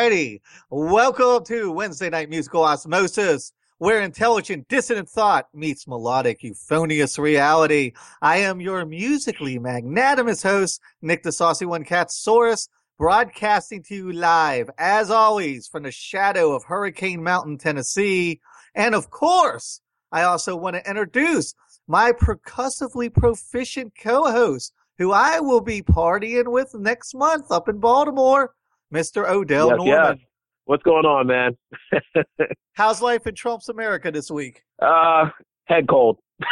[0.00, 0.40] righty.
[0.70, 7.92] Welcome to Wednesday Night Musical Osmosis, where intelligent dissonant thought meets melodic euphonious reality.
[8.22, 12.66] I am your musically magnanimous host, Nick the Saucy One Cat Catsaurus,
[12.96, 18.40] broadcasting to you live, as always, from the shadow of Hurricane Mountain, Tennessee.
[18.74, 21.52] And of course, I also want to introduce
[21.86, 28.54] my percussively proficient co-host, who I will be partying with next month up in Baltimore,
[28.92, 29.28] Mr.
[29.28, 30.18] Odell yes, Norman.
[30.18, 30.26] Yes.
[30.64, 31.56] What's going on, man?
[32.74, 34.62] How's life in Trump's America this week?
[34.80, 35.30] Uh,
[35.64, 36.18] head cold.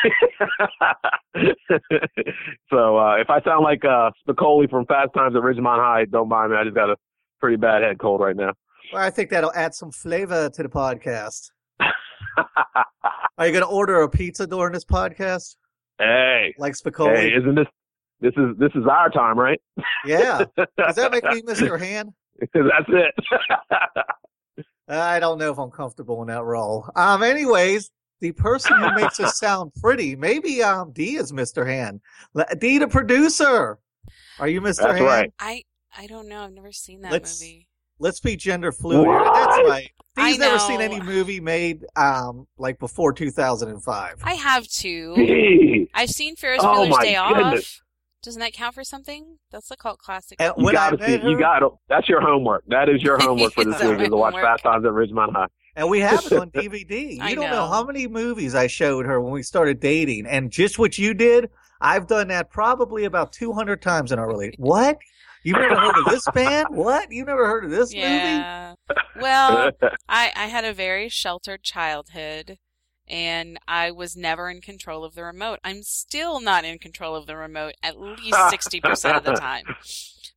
[2.71, 6.29] so uh, if I sound like uh, Spicoli from Fast Times at Ridgemont High, don't
[6.29, 6.59] mind me.
[6.59, 6.97] I just got a
[7.41, 8.53] pretty bad head cold right now.
[8.93, 11.51] Well, I think that'll add some flavor to the podcast.
[13.39, 15.57] Are you going to order a pizza during this podcast?
[15.99, 17.17] Hey, like Spicoli?
[17.17, 17.67] Hey, isn't this
[18.21, 19.61] this is this is our time, right?
[20.05, 20.45] Yeah.
[20.57, 21.79] Does that make me Mr.
[21.79, 22.13] Hand?
[22.55, 24.65] That's it.
[24.89, 26.89] I don't know if I'm comfortable in that role.
[26.97, 27.23] Um.
[27.23, 27.91] Anyways,
[28.21, 31.67] the person who makes us sound pretty, maybe um D is Mr.
[31.67, 32.01] Hand.
[32.59, 33.79] D, the producer.
[34.39, 34.77] Are you Mr.
[34.83, 35.05] That's Hand?
[35.05, 35.33] right.
[35.39, 35.65] I
[35.97, 36.41] I don't know.
[36.43, 37.65] I've never seen that Let's- movie.
[38.01, 39.09] Let's be gender fluid.
[39.09, 39.35] What?
[39.35, 39.91] That's right.
[40.17, 44.21] I D's never seen any movie made um like before 2005.
[44.23, 45.15] I have two.
[45.17, 47.61] Gee, I've seen Ferris Oh Bueller's Day goodness.
[47.81, 47.83] Off.
[48.23, 49.39] Doesn't that count for something?
[49.53, 50.41] That's a cult classic.
[50.41, 51.29] And you got to met see.
[51.29, 51.71] You got to.
[51.89, 52.65] That's your homework.
[52.67, 53.99] That is your homework for this Is that week.
[53.99, 54.51] my Is to watch homework?
[54.61, 55.47] Fast Times at Ridgemont High.
[55.77, 57.17] And we have it on DVD.
[57.17, 57.51] You I don't know.
[57.51, 57.67] know.
[57.69, 60.27] how many movies I showed her when we started dating.
[60.27, 61.49] And just what you did,
[61.81, 64.59] I've done that probably about 200 times in our relationship.
[64.65, 64.99] What?
[65.45, 66.67] You've never heard of this band?
[66.71, 67.13] What?
[67.13, 68.05] You've never heard of this movie?
[68.05, 68.75] yeah.
[69.21, 69.71] Well,
[70.09, 72.59] I I had a very sheltered childhood
[73.09, 75.59] and I was never in control of the remote.
[75.65, 79.65] I'm still not in control of the remote at least 60% of the time.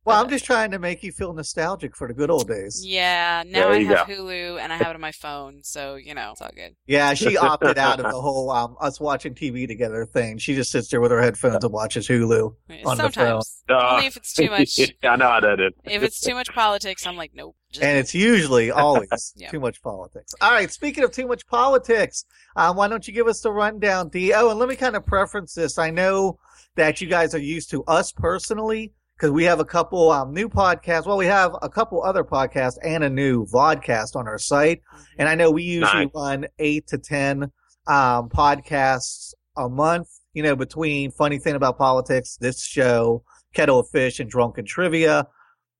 [0.04, 2.84] Well, I'm just trying to make you feel nostalgic for the good old days.
[2.84, 6.12] Yeah, now I you have Hulu and I have it on my phone, so you
[6.12, 6.74] know, it's all good.
[6.86, 10.38] Yeah, she opted out of the whole um, us watching TV together thing.
[10.38, 12.52] She just sits there with her headphones and watches Hulu.
[12.84, 13.12] On the phone.
[13.12, 13.62] Sometimes.
[13.68, 15.72] Uh, Only if it's too much I know how that is.
[15.84, 17.54] if it's too much politics, I'm like, nope.
[17.72, 19.50] Just And it's usually always Yeah.
[19.50, 20.34] too much politics.
[20.40, 22.24] All right, speaking of too much politics,
[22.56, 24.32] um, why don't you give us the rundown, D?
[24.34, 25.78] Oh, and let me kind of preference this.
[25.78, 26.38] I know
[26.76, 30.48] that you guys are used to us personally because we have a couple um, new
[30.48, 31.06] podcasts.
[31.06, 34.80] Well, we have a couple other podcasts and a new vodcast on our site.
[35.18, 36.14] And I know we usually Nice.
[36.14, 37.44] run eight to 10
[37.86, 43.22] um, podcasts a month, you know, between Funny Thing About Politics, this show,
[43.54, 45.26] Kettle of Fish, and Drunken Trivia.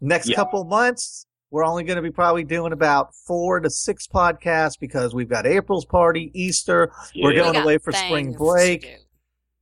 [0.01, 0.37] Next Yeah.
[0.37, 5.15] couple months, we're only going to be probably doing about four to six podcasts because
[5.15, 8.97] we've got April's party, Easter, We're going We away for spring break.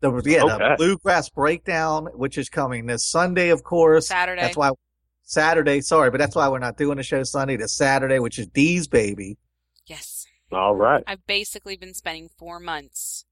[0.01, 4.07] the, yeah, the Bluegrass Breakdown, which is coming this Sunday, of course.
[4.07, 4.41] Saturday.
[4.41, 4.71] That's why
[5.25, 7.57] Saturday, sorry, but that's why we're not doing the show Sunday.
[7.57, 9.37] This Saturday, which is Dee's baby.
[9.87, 10.27] Yes.
[10.53, 11.03] All right.
[11.09, 13.25] I've basically been spending four months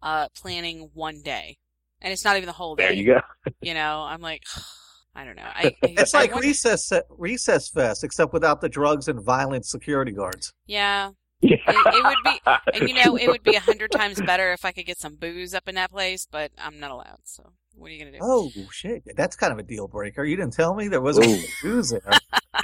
[0.00, 1.58] uh, planning one day.
[2.00, 2.84] And it's not even the whole day.
[2.84, 3.20] There you go.
[3.60, 4.44] You know, I'm like,
[5.14, 5.42] I don't know.
[5.46, 9.66] I, I- It's I like wonder- recess recess fest, except without the drugs and violent
[9.66, 10.52] security guards.
[10.66, 11.10] Yeah.
[11.40, 11.56] Yeah.
[11.66, 12.40] It- it would be-
[12.80, 15.16] And you know, it would be a hundred times better if I could get some
[15.16, 17.18] booze up in that place, but I'm not allowed.
[17.24, 18.18] So what are you gonna do?
[18.22, 20.24] Oh shit, that's kind of a deal breaker.
[20.24, 21.42] You didn't tell me there wasn't Ooh.
[21.62, 22.02] booze there.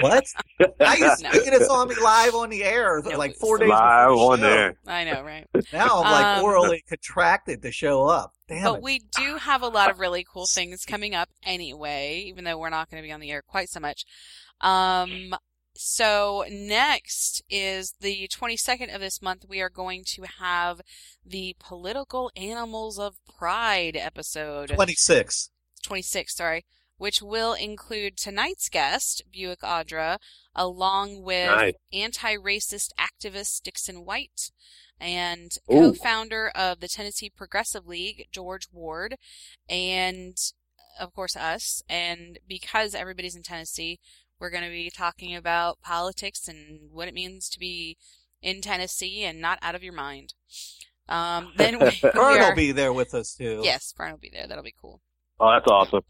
[0.00, 0.24] what?
[0.78, 1.30] Now you're No.
[1.30, 3.40] speaking this on me live on the air, No like booze.
[3.40, 4.42] four days Live before on show.
[4.44, 4.74] there.
[4.86, 5.46] I know, right?
[5.72, 8.32] Now I'm like Um, orally contracted to show up.
[8.48, 8.82] Damn But it.
[8.82, 12.70] we do have a lot of really cool things coming up anyway, even though we're
[12.70, 14.04] not going to be on the air quite so much.
[14.60, 15.34] Um,
[15.74, 19.44] so next is the 22nd of this month.
[19.48, 20.80] We are going to have
[21.24, 24.70] the political animals of pride episode.
[24.70, 25.50] 26.
[25.84, 26.64] 26, sorry,
[26.96, 30.18] which will include tonight's guest, Buick Audra,
[30.54, 31.74] along with Nice.
[31.92, 34.50] anti-racist activist Dixon White
[35.00, 35.92] and Ooh.
[35.92, 39.16] co-founder of the Tennessee Progressive League, George Ward,
[39.68, 40.36] and
[40.98, 41.82] of course us.
[41.88, 43.98] And because everybody's in Tennessee,
[44.40, 47.96] we're going to be talking about politics and what it means to be
[48.42, 50.34] in Tennessee and not out of your mind.
[51.08, 53.60] Um, then we, we Vern are, will be there with us too.
[53.62, 54.46] yes, Brian will be there.
[54.46, 55.00] That'll be cool.
[55.40, 56.02] Oh, that's awesome.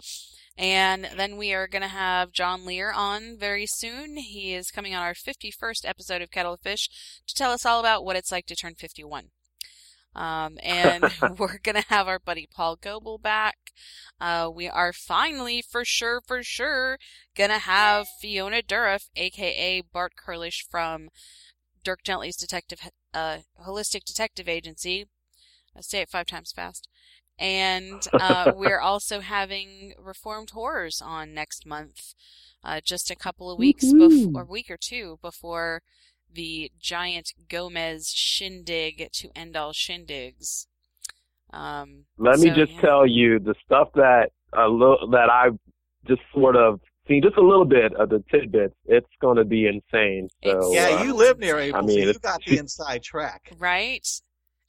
[0.59, 4.17] And then we are going to have John Lear on very soon.
[4.17, 6.91] He is coming on our 51st episode of Kettle of Fish
[7.29, 9.27] to tell us all about what it's like to turn 51.
[10.17, 11.05] Um, and
[11.39, 13.57] we're going to have our buddy Paul Goebel back.
[14.21, 16.99] Uh, we are finally, for sure, for sure,
[17.37, 21.09] going to have Fiona Dourif, aka Bart Curlish from
[21.85, 22.81] Dirk Gently's Detective,
[23.15, 25.07] uh, Holistic Detective Agency.
[25.77, 26.89] I say it five times fast.
[27.39, 32.15] And uh, we're also having Reformed Horrors on next month,
[32.65, 34.27] uh, just a couple of weeks Woohoo.
[34.27, 35.83] before, or week or two before
[36.33, 40.67] the giant Gomez shindig to end all shindigs.
[41.53, 42.81] Um, Let me just yeah.
[42.81, 45.59] tell you the stuff that a little that I've
[46.07, 48.75] just sort of seen just a little bit of the tidbits.
[48.87, 50.29] It's going to be insane.
[50.45, 53.53] So Yeah, uh, you live near I mean, so you got the inside track.
[53.59, 54.07] Right?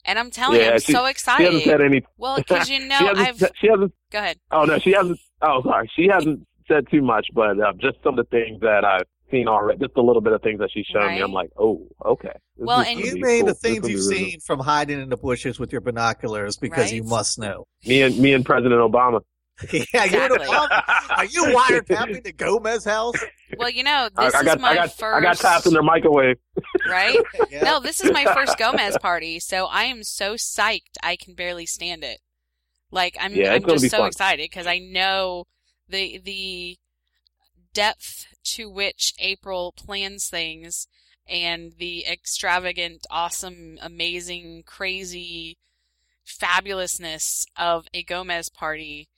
[0.04, 1.44] And I'm telling you, I'm she- so she excited.
[1.46, 2.02] hasn't said any.
[2.18, 3.42] Well, because you know, she hasn't.
[3.42, 3.50] I've.
[3.60, 3.92] She hasn't.
[4.10, 4.38] Go ahead.
[4.50, 5.18] Oh no, she hasn't.
[5.42, 8.84] Oh, sorry, she hasn't said too much, but uh, just some of the things that
[8.84, 9.78] I've seen already.
[9.78, 11.20] Just a little bit of things that she's shown me.
[11.20, 12.32] I'm like, oh, okay.
[12.56, 13.46] This Well, and- You be mean cool.
[13.48, 16.92] the things you've be really- seen from hiding in the bushes with your binoculars because
[16.92, 17.64] you must know.
[17.86, 19.20] Me and me and President Obama.
[19.72, 20.46] yeah, you Exactly.
[20.46, 23.16] Are you wiretapping the Gomez house?
[23.58, 25.02] Well, you know, I, this I got, is my I got, first.
[25.02, 26.36] I got tapped in their microwave.
[26.88, 27.18] right?
[27.50, 27.62] Yeah.
[27.62, 31.66] No, this is my first Gomez party, so I am so psyched I can barely
[31.66, 32.20] stand it.
[32.90, 34.08] Like I'm, Yeah, I'm just so fun.
[34.08, 35.44] excited because I know
[35.88, 36.78] the the
[37.72, 40.86] depth to which April plans things
[41.28, 45.58] and the extravagant, awesome, amazing, crazy
[46.26, 49.08] fabulousness of a Gomez party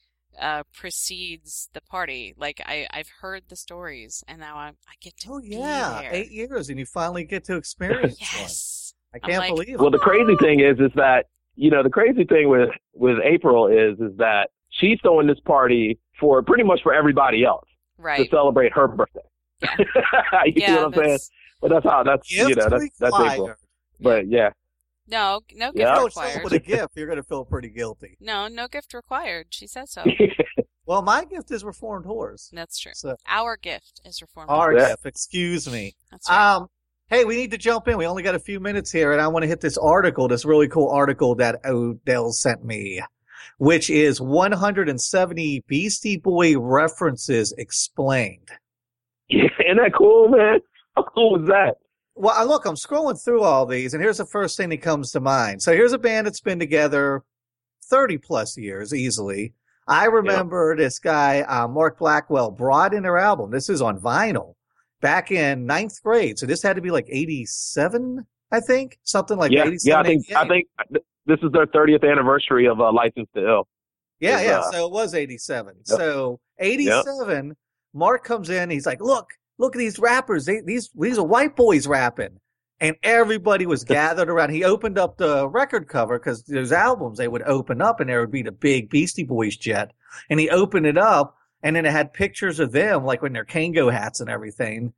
[0.40, 2.34] uh, precedes the party.
[2.37, 6.00] Like I, I've heard the stories, and now I, I get to Oh be yeah,
[6.02, 6.14] there.
[6.14, 8.94] eight years, and you finally get to experience Yes.
[9.12, 9.20] one.
[9.23, 9.79] I can't like, believe it.
[9.81, 13.67] Well, the crazy thing is, is that you know the crazy thing with with April
[13.67, 17.67] is, is that she's throwing this party for pretty much for everybody else
[17.98, 18.24] Right.
[18.24, 19.20] to celebrate her birthday.
[19.62, 19.77] Yeah.
[20.46, 21.19] you yeah, see what I'm saying?
[21.60, 23.53] But that's how that's you know that's that's April.
[24.01, 24.51] But yeah,
[25.12, 25.94] No, no gift Yeah.
[25.94, 26.44] You don't show up required.
[26.44, 28.16] with a gift, you're going to feel pretty guilty.
[28.19, 29.46] No, no gift required.
[29.50, 30.02] She said so.
[30.84, 32.50] Well, my gift is reformed horse.
[32.52, 32.90] That's true.
[32.96, 34.50] So Our gift is reformed.
[34.50, 34.88] our Yeah.
[34.88, 35.06] gift.
[35.06, 35.94] Excuse me.
[36.10, 36.56] That's right.
[36.56, 36.66] Um,
[37.08, 37.96] hey, we need to jump in.
[37.96, 40.44] We only got a few minutes here, and I want to hit this article, this
[40.44, 43.00] really cool article that Odell sent me,
[43.58, 48.48] which is 170 Beastie Boy references explained.
[49.28, 50.58] yeah, isn't that cool, man?
[50.96, 51.76] How cool is that?
[52.22, 55.10] Well, I- look, I'm scrolling through all these, and here's the first thing that comes
[55.10, 55.60] to mind.
[55.60, 57.24] So here's a band that's been together
[57.86, 59.55] 30 plus years easily.
[59.88, 63.50] I remember this guy, uh, Mark Blackwell, brought in their album.
[63.50, 64.55] This is on vinyl
[65.00, 66.38] back in ninth grade.
[66.38, 69.82] So this had to be like 87, I think, something like yeah, 87.
[69.82, 69.98] yeah.
[69.98, 70.26] I think
[70.79, 73.69] I think this is their 30th anniversary of uh, License to Ill.
[74.20, 74.60] Yeah, yeah.
[74.60, 75.74] uh, so it was 87.
[75.74, 75.98] Yep.
[75.98, 77.56] So 87,
[77.93, 78.70] Mark comes in.
[78.70, 79.26] He's like, look,
[79.58, 80.46] look at these rappers.
[80.46, 82.38] They, these, these are white boys rapping.
[82.80, 84.50] And everybody was gathered around.
[84.50, 88.20] He opened up the record cover because those albums, they would open up and there
[88.20, 89.92] would be the big Beastie Boys jet.
[90.28, 93.44] And he opened it up and then it had pictures of them, like in their
[93.44, 94.92] Kangol hats and everything.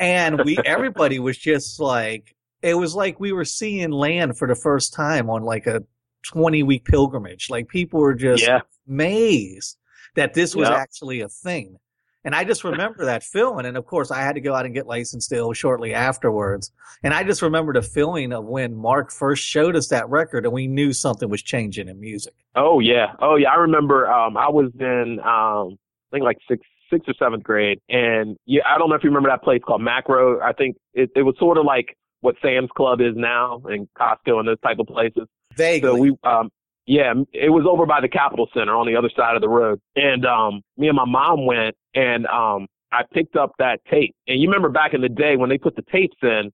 [0.00, 4.56] And we, everybody was just like, it was like we were seeing land for the
[4.56, 5.84] first time on like a
[6.24, 7.50] 20 week pilgrimage.
[7.50, 9.76] Like people were just Yeah, amazed
[10.16, 10.74] that this was Yeah.
[10.74, 11.76] actually a thing.
[12.24, 13.64] And I just remember that feeling.
[13.64, 16.72] And of course, I had to go out and get License to Ill shortly afterwards.
[17.02, 20.52] And I just remember the feeling of when Mark first showed us that record and
[20.52, 22.34] we knew something was changing in music.
[22.54, 23.50] Oh yeah, oh yeah.
[23.50, 24.10] I remember.
[24.10, 25.78] Um, I was in um,
[26.10, 29.10] I think like sixth, sixth or seventh grade, and yeah, I don't know if you
[29.10, 30.42] remember that place called Makro.
[30.42, 34.38] I think it, it was sort of like what Sam's Club is now, and Costco
[34.40, 35.28] and those type of places.
[35.54, 35.88] Vaguely.
[35.88, 36.50] So we, um,
[36.88, 39.78] yeah, it was over by the Capital Centre on the other side of the road,
[39.94, 44.16] and um, me and my mom went, and um, I picked up that tape.
[44.26, 46.50] And you remember back in the day when they put the tapes in,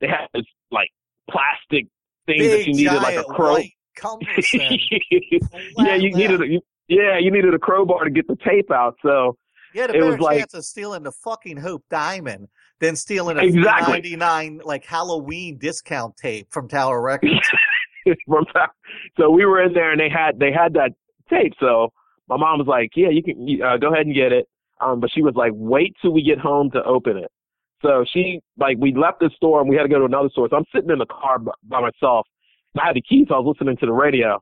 [0.00, 0.88] they had this like
[1.28, 1.88] plastic
[2.26, 3.56] thing that you needed like a crow.
[4.54, 8.94] yeah, you needed a, you, yeah, you needed a crowbar to get the tape out.
[9.02, 9.36] So
[9.74, 12.48] You had a it better was like- chance of stealing the fucking Hope Diamond
[12.80, 13.92] than stealing a Exactly.
[13.92, 17.48] 99 like Halloween discount tape from Tower Records.
[18.26, 18.44] from
[19.16, 20.90] so we were in there and they had they had that
[21.30, 21.52] tape.
[21.60, 21.92] So
[22.28, 24.48] my mom was like, "Yeah, you can uh, go ahead and get it."
[24.80, 27.30] Um, but she was like, "Wait till we get home to open it."
[27.82, 30.48] So she like we left the store and we had to go to another store.
[30.48, 32.26] So I'm sitting in the car by, by myself.
[32.80, 34.40] I had the keys, so I was listening to the radio.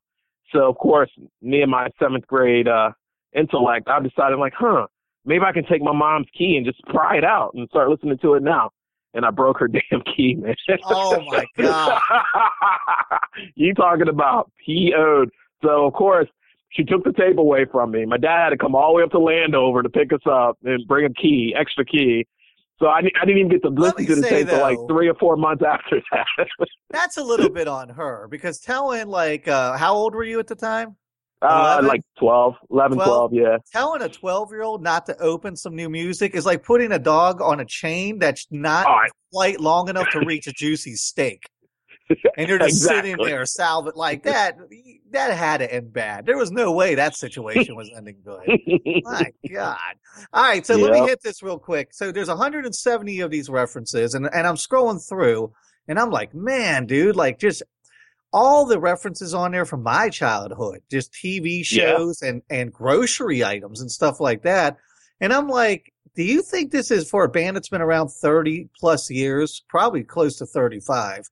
[0.53, 1.11] So of course,
[1.43, 2.91] me and my seventh grade uh
[3.35, 4.87] intellect, I decided like, huh,
[5.25, 8.19] maybe I can take my mom's key and just pry it out and start listening
[8.19, 8.71] to it now.
[9.15, 10.55] And I broke her damn key, man.
[10.85, 12.01] Oh, my God.
[13.55, 15.31] you talking about PO'd.
[15.63, 16.29] So of course
[16.71, 18.07] she took the tape away from me.
[18.07, 20.57] My dad had to come all the way up to Landover to pick us up
[20.65, 22.27] and bring a key, extra key.
[22.79, 25.15] So I, I didn't even get to listen to the tape for like three or
[25.15, 26.47] four months after that.
[26.91, 30.47] That's a little bit on her because telling like uh how old were you at
[30.47, 30.97] the time?
[31.43, 31.89] Uh, 11?
[31.89, 33.31] like 12, 11, 12?
[33.31, 33.57] 12, yeah.
[33.73, 36.99] Telling a 12 year old not to open some new music is like putting a
[36.99, 39.11] dog on a chain that's not right.
[39.33, 41.45] quite long enough to reach a juicy steak.
[42.37, 43.11] and you're just Exactly.
[43.13, 44.57] sitting there salvage like that.
[45.13, 46.27] That had to end bad.
[46.27, 48.41] There was no way that situation was ending good.
[49.05, 49.79] My God.
[50.33, 50.67] All right.
[50.67, 51.95] So let me hit this real quick.
[51.95, 55.53] So there's 170 of these references and, and I'm scrolling through
[55.89, 57.63] and I'm like, man, dude, like just
[58.33, 61.97] all the references on there from my childhood, just TV Yeah.
[61.97, 64.77] shows and, and grocery items and stuff like that.
[65.21, 68.69] And I'm like, do you think this is for a band that's been around 30
[68.79, 71.29] plus years, probably close to 35?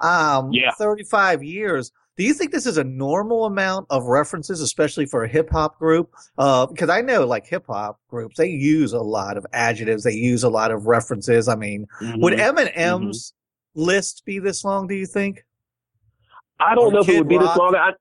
[0.00, 0.70] Um, Yeah.
[0.78, 1.92] 35 years.
[2.16, 5.78] Do you think this is a normal amount of references, especially for a hip hop
[5.78, 6.12] group?
[6.36, 10.04] Uh, because I know like hip hop groups, they use a lot of adjectives.
[10.04, 11.48] They use a lot of references.
[11.48, 12.72] I mean, would Mhm.
[12.74, 13.32] Eminem's
[13.74, 14.86] list be this long?
[14.86, 15.44] Do you think?
[16.60, 17.54] I don't know if it would be Rock?
[17.54, 17.74] this long.
[17.74, 17.92] I,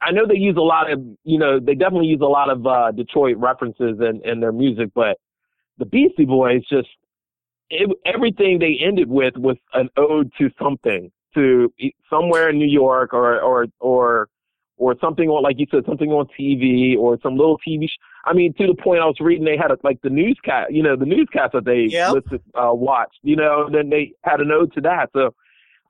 [0.00, 2.66] I know they use a lot of, you know, they definitely use a lot of
[2.66, 5.18] uh, Detroit references in, in their music, but
[5.78, 6.88] the Beastie Boys just
[7.70, 11.72] it, everything they ended with was an ode to something, to
[12.08, 14.28] somewhere in New York or or or
[14.78, 17.88] or something on, like you said, something on TV or some little TV.
[17.88, 20.70] Sh- I mean, to the point I was reading, they had a, like the newscast,
[20.70, 22.12] you know, the newscast that they Yep.
[22.12, 25.08] listed, uh, watched, you know, and then they had an ode to that.
[25.14, 25.34] So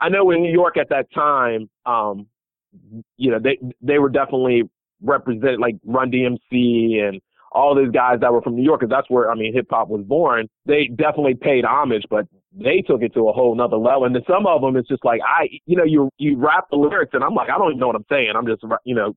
[0.00, 2.26] I know in New York at that time, um,
[3.16, 4.64] you know, they they were definitely
[5.02, 7.20] represented like Run DMC and
[7.52, 9.88] all those guys that were from New York, because that's where I mean hip hop
[9.88, 10.48] was born.
[10.66, 14.04] They definitely paid homage, but they took it to a whole nother level.
[14.04, 16.76] And then some of them, it's just like I, you know, you you rap the
[16.76, 18.32] lyrics, and I'm like, I don't even know what I'm saying.
[18.36, 19.14] I'm just, you know,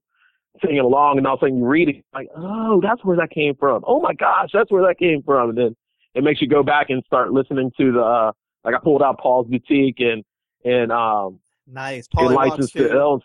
[0.63, 3.31] singing along, and all of a sudden you read it, like, oh, that's where that
[3.31, 3.83] came from.
[3.85, 5.49] Oh my gosh, that's where that came from.
[5.49, 5.75] And then
[6.15, 8.31] it makes you go back and start listening to the, uh,
[8.63, 10.23] like I pulled out Paul's Boutique and
[10.63, 12.07] and um Nice.
[12.11, 13.21] and Polly License to Ill.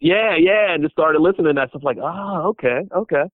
[0.00, 1.82] Yeah, yeah, and just started listening to that stuff.
[1.82, 3.24] Like, oh, okay, okay.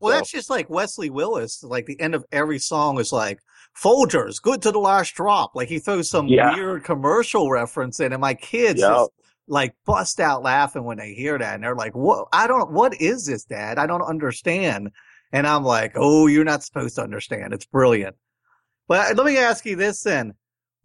[0.00, 1.62] Well, So- that's just like Wesley Willis.
[1.64, 3.40] Like the end of every song is like
[3.82, 5.52] Folgers, good to the last drop.
[5.56, 6.54] Like he throws some Yeah.
[6.54, 8.90] weird commercial reference in, and my kids Yeah.
[8.90, 9.10] just
[9.48, 12.28] like bust out laughing when they hear that, and they're like, "What?
[12.32, 12.70] I don't.
[12.72, 13.78] What is this, Dad?
[13.78, 14.90] I don't understand."
[15.32, 17.52] And I'm like, "Oh, you're not supposed to understand.
[17.52, 18.14] It's brilliant."
[18.86, 20.34] But let me ask you this then.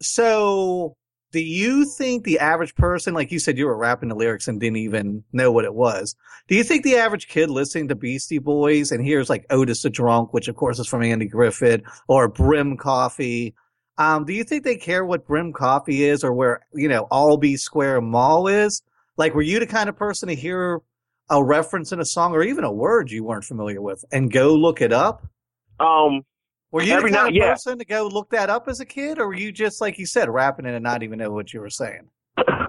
[0.02, 0.96] So,
[1.32, 4.60] do you think the average person, like you said, you were rapping the lyrics and
[4.60, 6.16] didn't even know what it was?
[6.48, 9.90] Do you think the average kid listening to Beastie Boys and hears like Otis the
[9.90, 13.54] Drunk, which of course is from Andy Griffith, or Brim Coffee,
[14.00, 17.58] um, do you think they care what Brim Coffee is or where, you know, Albee
[17.58, 18.82] Square Mall is?
[19.18, 20.82] Like, were you the kind of person to hear
[21.30, 24.56] a reference in a song or even a word you weren't familiar with and go
[24.56, 25.28] look it up?
[25.82, 26.24] Um,
[26.72, 27.54] Were you Every the kind now- of yeah.
[27.54, 30.06] person to go look that up as a kid, or were you just like you
[30.06, 32.10] said, rapping it and not even know what you were saying?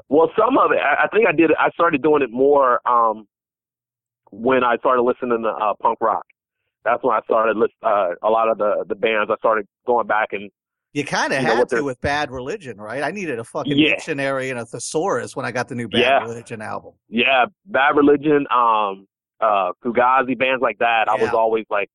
[0.08, 1.50] well, some of it, I, I think I did.
[1.58, 3.26] I started doing it more um
[4.30, 6.24] when I started listening to uh, punk rock.
[6.84, 9.30] That's when I started list, uh, a lot of the the bands.
[9.30, 10.50] I started going back and
[10.92, 13.02] You kind of had to with Bad Religion, right?
[13.02, 13.90] I needed a fucking Yeah.
[13.90, 16.20] dictionary and a thesaurus when I got the new Bad Yeah.
[16.22, 16.94] Religion album.
[17.08, 19.06] yeah, Bad Religion, um,
[19.40, 21.08] uh, Fugazi, bands like that.
[21.08, 21.88] I was always like,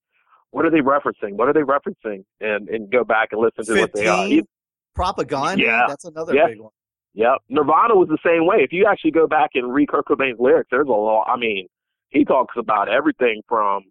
[0.55, 1.33] what are they referencing?
[1.33, 2.23] What are they referencing?
[2.39, 4.23] And and go back and listen to what they are.
[4.25, 4.43] 15,
[4.97, 5.85] Propagandhi, Yeah.
[5.87, 6.47] that's another Yeah.
[6.47, 6.71] big one.
[7.13, 7.39] Yep.
[7.49, 8.57] Nirvana was the same way.
[8.63, 11.27] If you actually go back and read Kurt Cobain's lyrics, there's a lot.
[11.27, 11.67] I mean,
[12.09, 13.83] he talks about everything from,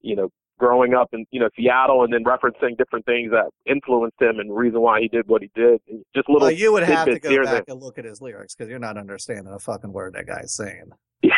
[0.00, 4.20] you know, growing up in, you know, Seattle and then referencing different things that influenced
[4.20, 5.80] him and the reason why he did what he did.
[6.16, 6.40] Just little.
[6.48, 8.96] Well, you would have to go back and look at his lyrics because you're not
[8.98, 10.90] understanding a fucking word that guy's saying.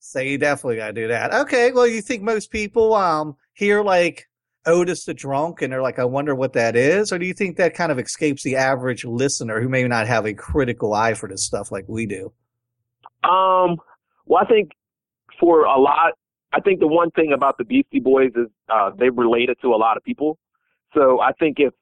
[0.00, 1.32] So you definitely got to do that.
[1.34, 4.26] Okay, well, you think most people um hear like
[4.66, 7.56] Otis the Drunk and they're like, I wonder what that is, or do you think
[7.56, 11.28] that kind of escapes the average listener who may not have a critical eye for
[11.28, 12.32] this stuff like we do?
[13.22, 13.78] Um,
[14.26, 14.72] well, I think
[15.40, 16.12] for a lot,
[16.52, 19.76] I think the one thing about the Beastie Boys is uh, they related to a
[19.76, 20.38] lot of people.
[20.94, 21.72] So I think if,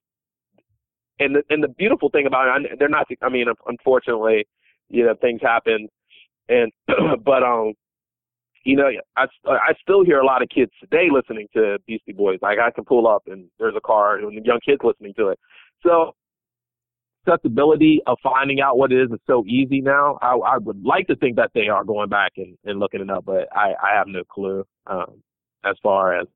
[1.19, 4.47] and the, and the beautiful thing about it, they're not, I mean, unfortunately,
[4.89, 5.89] you know, things happen
[6.49, 6.73] and,
[7.25, 7.75] but, um,
[8.65, 12.39] you know, I, I still hear a lot of kids today listening to Beastie Boys.
[12.43, 15.29] Like I can pull up and there's a car and the young kids listening to
[15.29, 15.39] it.
[15.83, 16.15] So
[17.27, 20.19] accessibility of finding out what it is is so easy now.
[20.23, 23.11] I, I would like to think that they are going back and, and looking it
[23.11, 25.23] up, but I, I have no clue um,
[25.65, 26.27] as far as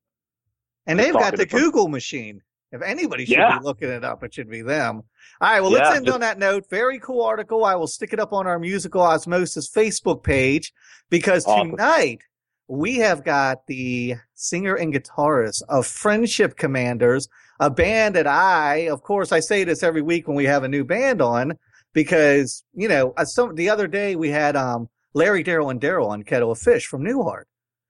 [0.85, 2.41] And they've got the Google machine.
[2.71, 3.59] If anybody should Yeah.
[3.59, 5.03] be looking it up, it should be them.
[5.39, 6.65] All right, well, let's end just- on that note.
[6.69, 7.63] Very cool article.
[7.63, 10.73] I will stick it up on our Musical Osmosis Facebook page
[11.09, 11.71] because Awesome.
[11.71, 12.19] tonight
[12.67, 17.29] we have got the singer and guitarist of Friendship Commanders,
[17.61, 20.67] a band that I, of course, I say this every week when we have a
[20.67, 21.57] new band on
[21.93, 26.09] because, you know, uh, some, the other day we had um, Larry, Daryl, and Daryl
[26.09, 27.43] on Kettle of Fish from Newhart.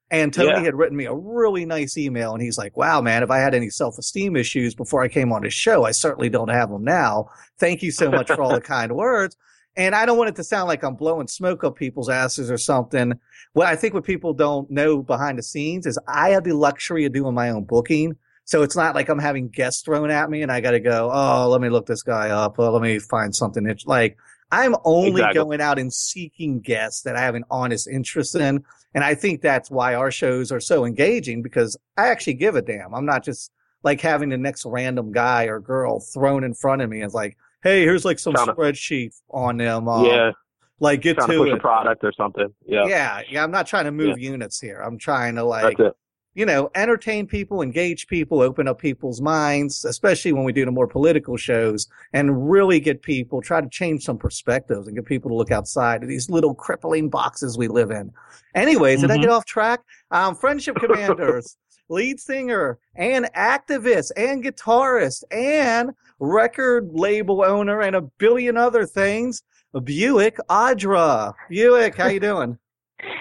[0.10, 0.60] And Tony Yeah.
[0.62, 3.54] had written me a really nice email and he's like, wow, man, if I had
[3.54, 6.84] any self esteem issues before I came on his show, I certainly don't have them
[6.84, 7.30] now.
[7.60, 9.36] Thank you so much for all the kind words.
[9.76, 12.58] And I don't want it to sound like I'm blowing smoke up people's asses or
[12.58, 13.14] something.
[13.54, 17.06] What I think what people don't know behind the scenes is I have the luxury
[17.06, 18.16] of doing my own booking.
[18.46, 21.12] So it's not like I'm having guests thrown at me and I got to go,
[21.14, 22.56] oh, let me look this guy up.
[22.58, 23.70] Oh, let me find something.
[23.86, 24.18] Like
[24.52, 25.34] I'm only Exactly.
[25.34, 28.64] going out and seeking guests that I have an honest interest in.
[28.94, 32.62] And I think that's why our shows are so engaging because I actually give a
[32.62, 32.94] damn.
[32.94, 33.52] I'm not just
[33.84, 37.04] like having the next random guy or girl thrown in front of me.
[37.04, 39.88] It's like, hey, here's like some Trying to- spreadsheet on them.
[39.88, 40.32] Um, yeah,
[40.80, 42.48] Like get to to push a product or something.
[42.66, 43.22] Yeah, Yeah.
[43.30, 43.44] Yeah.
[43.44, 44.80] I'm not trying to move units here.
[44.80, 45.94] I'm trying to like, it.
[46.38, 50.72] You know, entertain people, engage people, open up people's minds, especially when we do the
[50.72, 55.32] more political shows and really get people, try to change some perspectives and get people
[55.32, 58.12] to look outside of these little crippling boxes we live in.
[58.54, 59.80] Anyways, did I get off track?
[60.12, 61.58] Um, Friendship Commanders,
[61.90, 69.42] lead singer and activist and guitarist and record label owner and a billion other things.
[69.84, 71.34] Buick Audra.
[71.50, 72.60] Buick, how you doing?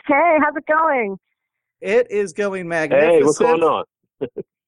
[0.07, 1.19] Hey, how's it going?
[1.81, 3.15] It is going magnificent.
[3.15, 3.85] Hey, what's going on?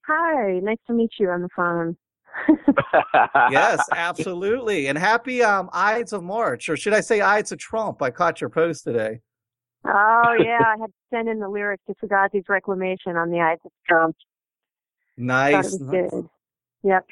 [0.07, 1.97] Hi, nice to meet you on the phone.
[3.51, 4.87] yes, absolutely.
[4.87, 8.01] And happy um Ides of March, or should I say Ides of Trump?
[8.03, 9.21] I caught your post today.
[9.87, 13.61] Oh yeah, I had to send in the lyrics to Fugazi's Reclamation on the Ides
[13.65, 14.17] of Trump.
[15.17, 15.77] Thought Nice.
[15.77, 16.29] good.
[16.85, 17.07] Yep.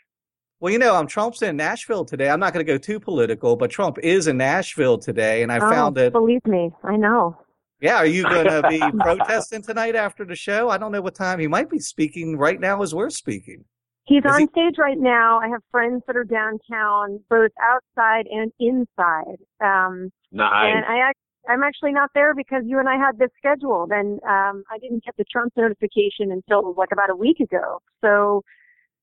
[0.61, 2.31] Well, you know, um, Trump's in Nashville today.
[2.31, 5.59] I'm not going to go too political, but Trump is in Nashville today, and I
[5.59, 6.13] oh, found it.
[6.13, 7.37] Believe me, I know.
[7.81, 10.69] Yeah, are you going to be protesting tonight after the show?
[10.69, 13.65] I don't know what time he might be speaking right now as we're speaking.
[14.05, 15.41] He's Is on he- stage right now.
[15.41, 19.39] I have friends that are downtown, both outside and inside.
[19.61, 20.75] Um, nice.
[20.77, 21.13] and I,
[21.49, 25.05] I'm actually not there because you and I had this scheduled, and um, I didn't
[25.05, 27.81] get the Trump notification until like about a week ago.
[28.01, 28.43] So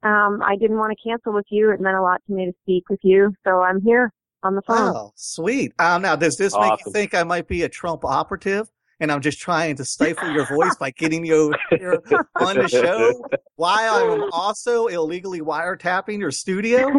[0.04, 1.70] um, I didn't want to cancel with you.
[1.72, 4.10] It meant a lot to me to speak with you, so I'm here
[4.44, 4.96] on the phone.
[4.96, 5.74] Oh, sweet.
[5.80, 8.70] Um, now, does this make you think I might be a Trump operative?
[9.00, 12.02] And I'm just trying to stifle your voice by getting you here
[12.40, 13.26] on the show
[13.56, 16.90] while I'm also illegally wiretapping your studio?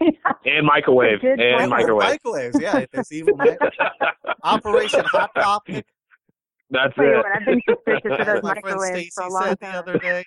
[0.00, 1.22] and microwave.
[1.22, 1.70] And point.
[1.70, 2.08] microwave.
[2.10, 2.84] Microwaves, yeah.
[2.92, 3.58] This evil mic-
[4.42, 5.86] Operation Hot Topic.
[6.70, 7.16] That's Tell you it.
[7.18, 10.24] what, I've been suspicious of those microwaves for a long said the other day.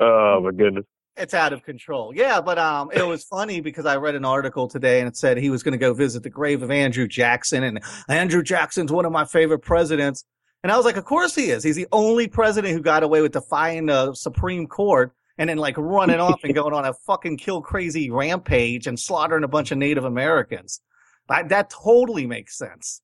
[0.00, 0.84] Oh my goodness.
[1.16, 2.12] It's out of control.
[2.14, 5.36] Yeah, but um, it was funny because I read an article today and it said
[5.36, 9.04] he was going to go visit the grave of Andrew Jackson, and Andrew Jackson's one
[9.04, 10.24] of my favorite presidents.
[10.64, 11.62] And I was like, of course he is.
[11.62, 15.76] He's the only president who got away with defying the Supreme Court and then like
[15.76, 19.78] running off and going on a fucking kill crazy rampage and slaughtering a bunch of
[19.78, 20.80] Native Americans.
[21.28, 23.02] That, that totally makes sense.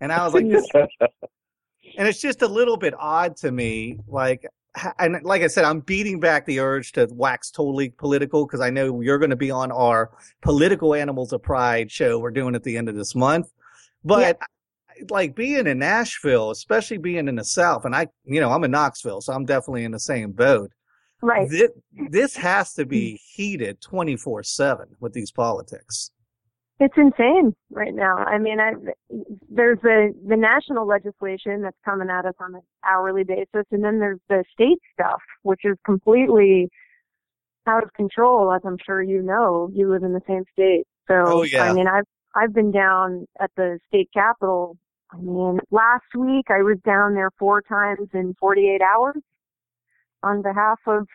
[0.00, 0.44] And I was like,
[1.98, 3.98] and it's just a little bit odd to me.
[4.08, 4.46] Like,
[4.98, 8.70] and like I said, I'm beating back the urge to wax totally political because I
[8.70, 12.62] know you're going to be on our political animals of pride show we're doing at
[12.62, 13.50] the end of this month.
[14.04, 14.38] But
[15.10, 18.70] like being in Nashville, especially being in the South, and I, you know, I'm in
[18.70, 20.70] Knoxville, so I'm definitely in the same boat.
[21.20, 21.48] Right.
[21.48, 21.70] This,
[22.10, 26.10] this has to be heated 24 seven with these politics.
[26.82, 28.16] It's insane right now.
[28.16, 28.72] I mean, I,
[29.48, 34.00] there's the the national legislation that's coming at us on an hourly basis, and then
[34.00, 36.68] there's the state stuff, which is completely
[37.68, 38.52] out of control.
[38.52, 40.82] As I'm sure you know, you live in the same state.
[41.06, 41.70] So, Oh, yeah.
[41.70, 44.76] I mean, I've I've been down at the state capitol.
[45.12, 49.22] I mean, last week I was down there four times in 48 hours
[50.24, 51.06] on behalf of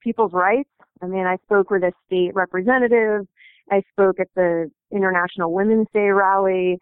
[0.00, 0.70] people's rights.
[1.02, 3.26] I mean, I spoke with a state representative.
[3.70, 6.78] I spoke at the International Women's Day rally.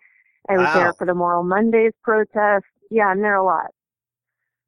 [0.48, 0.74] I was Wow.
[0.74, 2.64] there for the Moral Mondays protest.
[2.90, 3.66] Yeah, I'm there a lot.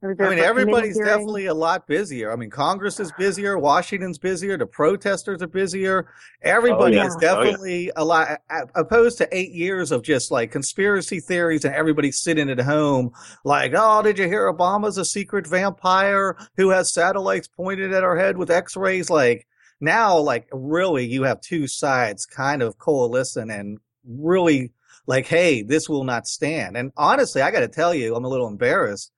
[0.04, 2.32] I was there I mean, everybody's definitely a lot busier.
[2.32, 6.06] I mean, Congress is busier, Washington's busier, the protesters are busier.
[6.08, 7.06] Oh, everybody yeah.
[7.06, 7.34] is Oh, yeah.
[7.34, 8.40] definitely a lot,
[8.74, 13.12] opposed to eight years of just like conspiracy theories and everybody sitting at home
[13.44, 18.16] like, oh, did you hear Obama's a secret vampire who has satellites pointed at our
[18.18, 19.08] head with x-rays?
[19.08, 19.46] Like
[19.82, 24.72] now, like really you have two sides kind of coalescing and really
[25.06, 26.76] like, hey, this will not stand.
[26.76, 29.12] And honestly, I got to tell you, I'm a little embarrassed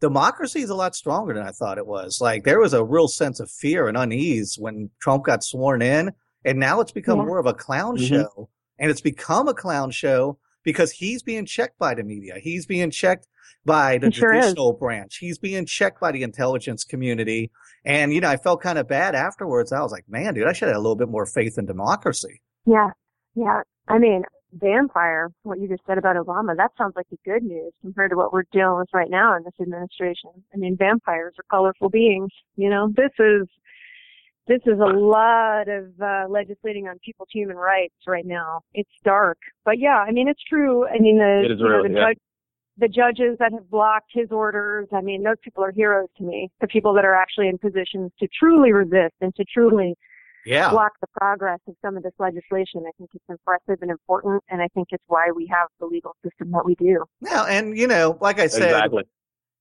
[0.00, 2.20] democracy is a lot stronger than I thought it was.
[2.20, 6.12] Like there was a real sense of fear and unease when Trump got sworn in,
[6.44, 7.24] and now it's become Yeah.
[7.24, 8.08] more of a clown Mhm.
[8.08, 8.48] show.
[8.78, 12.34] And it's become a clown show because he's being checked by the media.
[12.38, 13.28] He's being checked
[13.64, 15.16] by the He sure judicial branch.
[15.18, 17.50] He's being checked by the intelligence community.
[17.84, 19.72] And you know, I felt kind of bad afterwards.
[19.72, 22.40] I was like, man, dude, I should have a little bit more faith in democracy.
[22.66, 22.90] Yeah,
[23.34, 23.60] yeah.
[23.88, 27.72] I mean, vampire, what you just said about Obama, that sounds like the good news
[27.82, 30.30] compared to what we're dealing with right now in this administration.
[30.54, 32.30] I mean, vampires are colorful beings.
[32.56, 33.48] You know, this is
[34.46, 38.60] this is a lot of uh, legislating on people's human rights right now.
[38.74, 40.86] It's dark, but yeah, I mean, it's true.
[40.86, 42.08] I mean, the It is you know, really, the yeah.
[42.08, 42.18] judge,
[42.76, 44.88] the judges that have blocked his orders.
[44.92, 46.50] I mean, those people are heroes to me.
[46.60, 49.96] The people that are actually in positions to truly resist and to truly
[50.44, 50.70] Yeah.
[50.70, 52.84] block the progress of some of this legislation.
[52.86, 56.16] I think it's impressive and important, and I think it's why we have the legal
[56.22, 57.04] system that we do.
[57.20, 59.04] Yeah, and you know, like I said, exactly.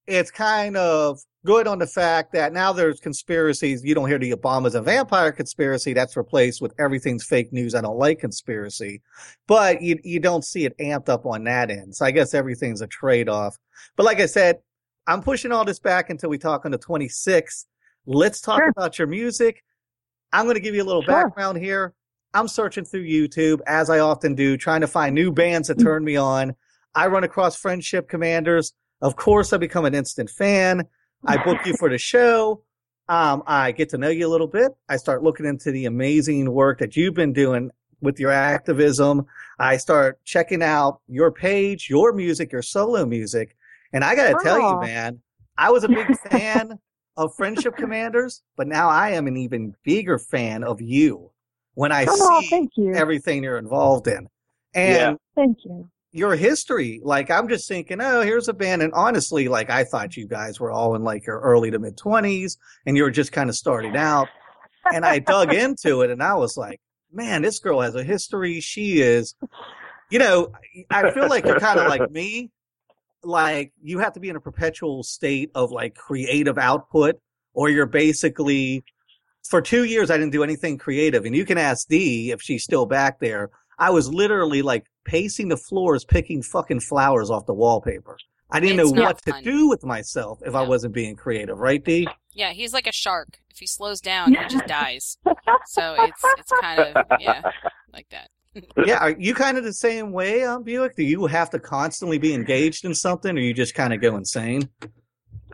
[0.08, 3.84] it's kind of good on the fact that now there's conspiracies.
[3.84, 5.94] You don't hear the Obama's a vampire conspiracy.
[5.94, 7.76] That's replaced with everything's fake news.
[7.76, 9.02] I don't like conspiracy,
[9.48, 11.96] but you, you don't see it amped up on that end.
[11.96, 13.58] So I guess everything's a trade off.
[13.96, 14.60] But like I said,
[15.08, 17.66] I'm pushing all this back until we talk on the 26th.
[18.06, 18.70] Let's talk Sure.
[18.70, 19.64] about your music.
[20.32, 21.14] I'm going to give you a little Sure.
[21.24, 21.94] background here.
[22.34, 26.04] I'm searching through YouTube as I often do, trying to find new bands that turn
[26.04, 26.56] me on.
[26.96, 28.74] I run across Friendship Commanders.
[29.02, 30.88] Of course, I become an instant fan.
[31.26, 32.64] I book you for the show.
[33.10, 34.72] Um, I get to know you a little bit.
[34.90, 37.70] I start looking into the amazing work that you've been doing
[38.02, 39.26] with your activism.
[39.60, 43.56] I start checking out your page, your music, your solo music.
[43.94, 45.20] And I got to tell you, man,
[45.58, 46.80] I was a big fan
[47.18, 51.32] of Friendship Commanders, but now I am an even bigger fan of you
[51.76, 54.28] when I oh, see everything you're involved in.
[54.74, 55.14] And Yeah.
[55.36, 55.90] thank you.
[56.14, 57.02] Your history.
[57.04, 58.84] Like I'm just thinking, oh, here's a band.
[58.84, 61.98] And honestly, like I thought you guys were all in like your early to mid
[61.98, 64.30] twenties and you were just kind of starting out.
[64.94, 66.80] And I dug into it and I was like,
[67.12, 68.62] man, this girl has a history.
[68.62, 69.36] She is,
[70.12, 70.54] you know,
[70.90, 72.52] I feel like you're kind of like me.
[73.24, 77.20] Like you have to be in a perpetual state of like creative output
[77.54, 78.84] or you're basically,
[79.48, 81.26] for two years, I didn't do anything creative.
[81.26, 83.50] And you can ask Dee if she's still back there.
[83.80, 88.18] I was literally like pacing the floors, picking fucking flowers off the wallpaper.
[88.52, 91.58] I didn't It's know not what to do with myself if I wasn't being creative,
[91.58, 92.08] right, Dee?
[92.34, 93.40] Yeah, he's like a shark.
[93.50, 95.18] If he slows down, he just dies.
[95.66, 97.42] So it's it's kind of yeah,
[97.92, 98.30] like that.
[98.86, 100.96] yeah, are you kind of the same way, um, Buick?
[100.96, 104.16] Do you have to constantly be engaged in something, or you just kind of go
[104.16, 104.70] insane?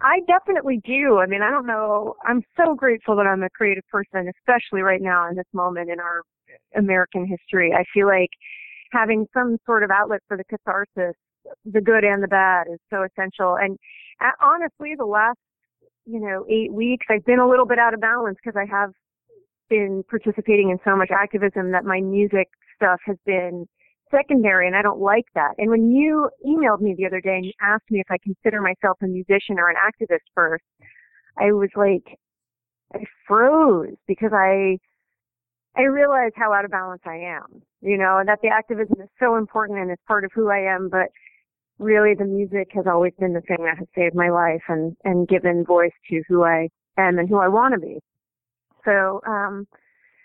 [0.01, 1.19] I definitely do.
[1.19, 2.15] I mean, I don't know.
[2.25, 5.99] I'm so grateful that I'm a creative person, especially right now in this moment in
[5.99, 6.21] our
[6.75, 7.73] American history.
[7.73, 8.29] I feel like
[8.91, 11.15] having some sort of outlet for the catharsis,
[11.65, 13.55] the good and the bad, is so essential.
[13.55, 13.77] And
[14.21, 15.37] uh, honestly, the last,
[16.05, 18.91] you know, eight weeks, I've been a little bit out of balance because I have
[19.69, 23.67] been participating in so much activism that my music stuff has been
[24.11, 25.53] secondary and I don't like that.
[25.57, 28.61] And when you emailed me the other day and you asked me if I consider
[28.61, 30.63] myself a musician or an activist first,
[31.37, 32.17] I was like,
[32.93, 34.79] I froze because I,
[35.77, 39.09] I realized how out of balance I am, you know, and that the activism is
[39.19, 41.07] so important and it's part of who I am, but
[41.77, 45.27] really the music has always been the thing that has saved my life and, and
[45.27, 47.99] given voice to who I am and who I want to be.
[48.85, 49.67] So, um,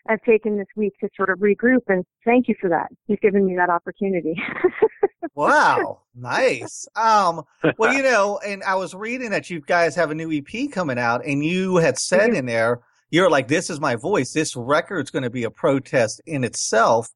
[0.06, 2.88] I've taken this week to sort of regroup and thank you for that.
[3.06, 4.34] You've given me that opportunity.
[5.34, 6.86] Wow, nice.
[6.96, 7.42] Um,
[7.78, 10.98] well, you know, and I was reading that you guys have a new EP coming
[10.98, 12.36] out, and you had said Mhm.
[12.36, 14.32] in there, you're like, "This is my voice.
[14.32, 17.08] This record's going to be a protest in itself."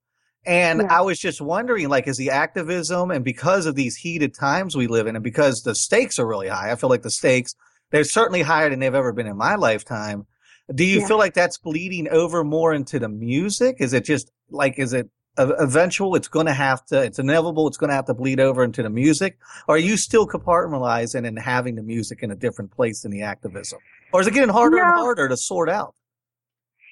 [0.46, 0.98] And Yeah.
[0.98, 4.87] I was just wondering, like, is the activism, and because of these heated times we
[4.87, 7.55] live in, and because the stakes are really high, I feel like the stakes
[7.90, 10.27] they're certainly higher than they've ever been in my lifetime.
[10.74, 11.07] Do you Yeah.
[11.07, 13.77] feel like that's bleeding over more into the music?
[13.79, 16.14] Is it just like, is it eventual?
[16.14, 17.66] It's going to have to, it's inevitable.
[17.66, 19.38] It's going to have to bleed over into the music.
[19.66, 23.22] Or are you still compartmentalizing and having the music in a different place than the
[23.22, 23.79] activism?
[24.12, 25.94] Or is it getting harder and harder to sort out?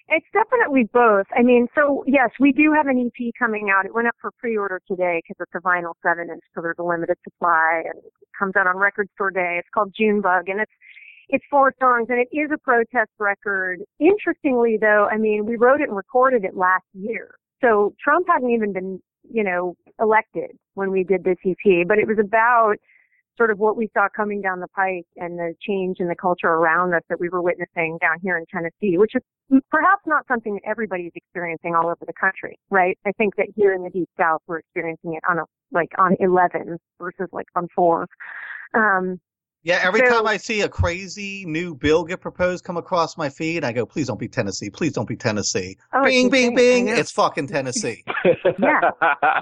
[0.09, 1.27] It's definitely both.
[1.37, 3.87] I mean, so yes, we do have an EP coming out.
[3.87, 6.85] It went up for pre-order today because it's a vinyl seven inch, so there's a
[6.85, 9.57] limited supply, and it comes out on Record Store Day.
[9.59, 10.73] It's called June Bug, and it's
[11.29, 13.81] it's four songs, and it is a protest record.
[13.99, 18.51] Interestingly, though, I mean, we wrote it and recorded it last year, so Trump hadn't
[18.51, 22.77] even been, you know, elected when we did this EP, but it was about
[23.37, 26.49] sort of what we saw coming down the pike and the change in the culture
[26.49, 29.23] around us that we were witnessing down here in Tennessee, which is
[29.71, 32.99] perhaps not something that everybody's experiencing all over the country, right?
[33.07, 36.17] I think that here in the deep south we're experiencing it on a like on
[36.21, 38.07] 11 versus like on four.
[38.75, 39.21] Um,
[39.67, 43.29] Yeah, every So- time I see a crazy new bill get proposed come across my
[43.29, 44.71] feed, I go, please don't be Tennessee.
[44.71, 45.77] Please don't be Tennessee.
[45.93, 46.85] oh, it's bing, bing, bing.
[46.85, 46.95] know.
[46.95, 48.05] It's fucking Tennessee.
[48.25, 48.81] yeah,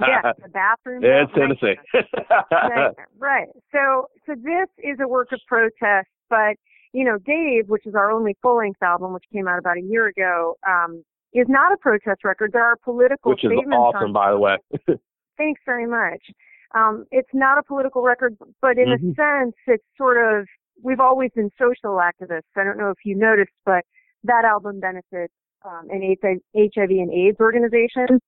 [0.00, 1.02] yeah, the bathroom.
[1.04, 1.32] Yeah, it's?
[1.34, 1.78] Tennessee.
[2.50, 3.48] right, right.
[3.70, 6.56] So, so this is a work of protest, but
[6.94, 10.06] you know, Dave, which is our only full-length album, which came out about a year
[10.06, 12.52] ago, um, is not a protest record.
[12.54, 14.56] There are political Which is statements awesome, on by the way.
[15.36, 16.22] Thanks very much.
[16.74, 19.12] Um, it's not a political record, but in Mhm.
[19.12, 20.46] a sense, it's sort of,
[20.82, 22.50] we've always been social activists.
[22.56, 23.84] I don't know if you noticed, but
[24.24, 25.32] that album benefits
[25.64, 26.02] um, an
[26.54, 28.20] HIV and AIDS organization.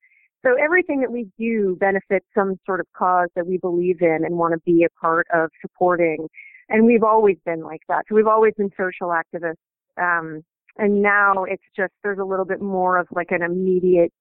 [0.43, 4.37] So everything that we do benefits some sort of cause that we believe in and
[4.37, 6.29] want to be a part of supporting.
[6.69, 8.05] And we've always been like that.
[8.09, 9.57] So we've always been social activists.
[9.99, 10.45] Um,
[10.79, 14.13] and now it's just, there's a little bit more of like an immediate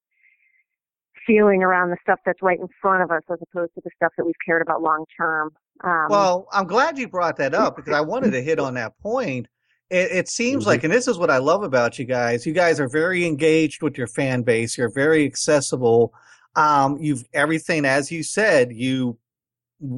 [1.25, 4.11] feeling around the stuff that's right in front of us as opposed to the stuff
[4.17, 5.51] that we've cared about long term.
[5.83, 8.97] Um, Well, I'm glad you brought that up because I wanted to hit on that
[8.99, 9.47] point.
[9.89, 10.67] It, it seems Mhm.
[10.67, 12.45] like, and this is what I love about you guys.
[12.45, 14.77] You guys are very engaged with your fan base.
[14.77, 16.13] You're very accessible.
[16.55, 19.17] Um, you've everything, as you said, you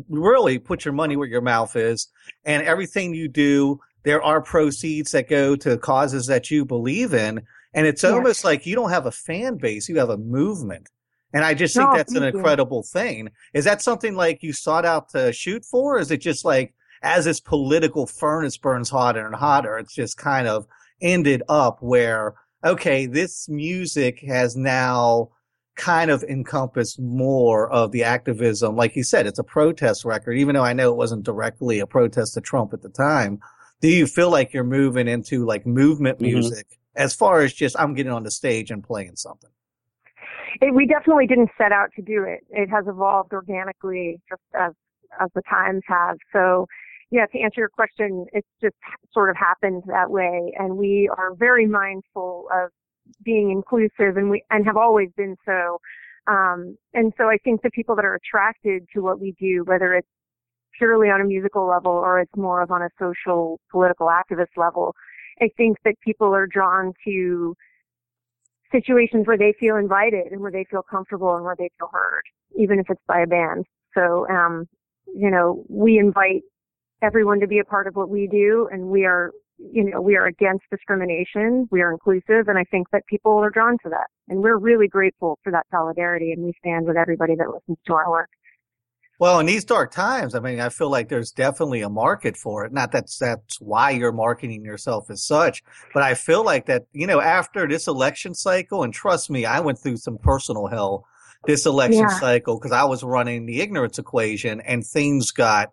[0.09, 2.07] really put your money where your mouth is,
[2.45, 7.41] and everything you do, there are proceeds that go to causes that you believe in,
[7.73, 8.11] and it's Yes.
[8.11, 10.89] almost like you don't have a fan base; you have a movement.
[11.33, 12.39] And I just think No, that's an thank you.
[12.39, 13.29] incredible thing.
[13.53, 15.97] Is that something like you sought out to shoot for?
[15.97, 20.17] Or is it just like as this political furnace burns hotter and hotter, it's just
[20.17, 20.65] kind of
[21.01, 22.33] ended up where,
[22.65, 25.29] okay, this music has now
[25.75, 28.75] kind of encompassed more of the activism.
[28.75, 31.85] Like you said, it's a protest record, even though I know it wasn't directly a
[31.85, 33.39] protest to Trump at the time.
[33.79, 36.21] Do you feel like you're moving into like movement Mhm.
[36.23, 39.51] music as far as just I'm getting on the stage and playing something?
[40.61, 42.41] It, we definitely didn't set out to do it.
[42.49, 44.73] It has evolved organically just as,
[45.19, 46.17] as the times have.
[46.33, 46.67] So,
[47.11, 48.75] yeah, to answer your question, it's just
[49.13, 50.53] sort of happened that way.
[50.57, 52.69] And we are very mindful of
[53.23, 55.79] being inclusive and we, and have always been so.
[56.27, 59.93] Um, and so I think the people that are attracted to what we do, whether
[59.93, 60.07] it's
[60.77, 64.93] purely on a musical level or it's more of on a social, political activist level,
[65.41, 67.55] I think that people are drawn to
[68.71, 72.23] situations where they feel invited and where they feel comfortable and where they feel heard,
[72.57, 73.65] even if it's by a band.
[73.93, 74.67] So, um,
[75.13, 76.41] you know, we invite
[77.01, 80.15] everyone to be a part of what we do and we are, you know, we
[80.15, 81.67] are against discrimination.
[81.71, 84.07] We are inclusive and I think that people are drawn to that.
[84.27, 87.93] And we're really grateful for that solidarity and we stand with everybody that listens to
[87.93, 88.29] our work.
[89.19, 92.65] Well, in these dark times, I mean, I feel like there's definitely a market for
[92.65, 92.71] it.
[92.71, 97.07] Not that's that's why you're marketing yourself as such, but I feel like that, you
[97.07, 101.05] know, after this election cycle, and trust me, I went through some personal hell
[101.47, 102.09] this election Yeah.
[102.09, 105.71] cycle because I was running the ignorance equation and things got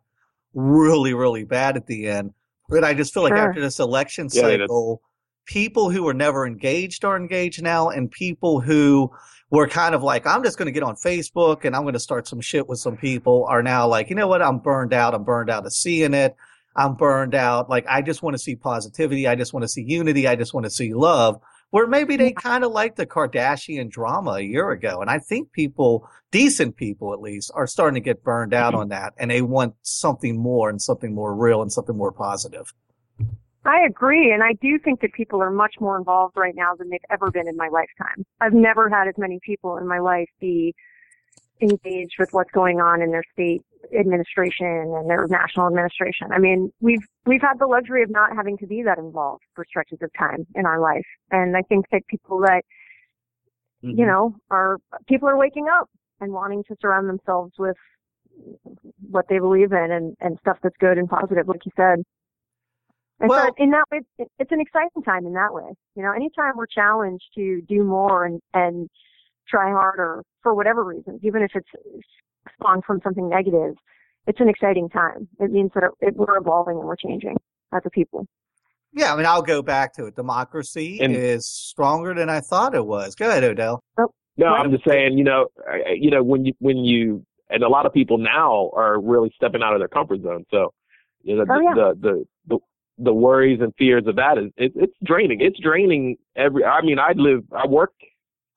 [0.54, 2.32] really, really bad at the end.
[2.68, 5.02] But I just feel like after this election Yeah, cycle,
[5.46, 9.10] people who were never engaged are engaged now, and people who
[9.50, 12.00] were kind of like, I'm just going to get on Facebook and I'm going to
[12.00, 14.42] start some shit with some people are now like, you know what?
[14.42, 15.14] I'm burned out.
[15.14, 16.34] I'm burned out of seeing it.
[16.76, 17.70] I'm burned out.
[17.70, 19.28] Like, I just want to see positivity.
[19.28, 20.26] I just want to see unity.
[20.26, 21.40] I just want to see love.
[21.70, 25.00] Where maybe they kind of like the Kardashian drama a year ago.
[25.00, 28.82] And I think people, decent people at least, are starting to get burned out mm-hmm.
[28.82, 32.72] on that and they want something more and something more real and something more positive.
[33.64, 36.90] I agree, and I do think that people are much more involved right now than
[36.90, 38.24] they've ever been in my lifetime.
[38.40, 40.74] I've never had as many people in my life be
[41.62, 43.62] engaged with what's going on in their state
[43.98, 46.28] administration and their national administration.
[46.32, 49.64] I mean, we've we've had the luxury of not having to be that involved for
[49.64, 52.64] stretches of time in our life, and I think that people that
[53.84, 53.98] Mm-hmm.
[53.98, 57.76] you know are people are waking up and wanting to surround themselves with
[59.10, 62.02] what they believe in and and stuff that's good and positive, like you said.
[63.20, 65.72] And Well- so in that way, it's, it's an exciting time in that way.
[65.94, 68.88] You know, anytime we're challenged to do more and, and
[69.48, 71.68] try harder for whatever reasons, even if it's
[72.58, 73.74] spawned from something negative,
[74.26, 75.28] it's an exciting time.
[75.38, 77.36] It means that it, we're evolving and we're changing
[77.72, 78.26] as a people.
[78.92, 80.16] Yeah, I mean, I'll go back to it.
[80.16, 83.14] Democracy And- is stronger than I thought it was.
[83.14, 83.82] Go ahead, Odell.
[83.98, 84.08] No,
[84.46, 84.60] Right.
[84.60, 87.68] I'm just saying, you know, I- I- you know, when you when you and a
[87.68, 90.44] lot of people now are really stepping out of their comfort zone.
[90.50, 90.72] So,
[91.22, 91.74] you know, Oh, yeah.
[91.74, 92.24] the, the
[92.98, 95.40] the worries and fears of that is it, it's draining.
[95.40, 96.64] It's draining every.
[96.64, 97.92] I mean, I live, I work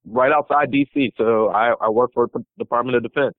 [0.06, 3.36] right outside D.C., so I I work for the Department of Defense.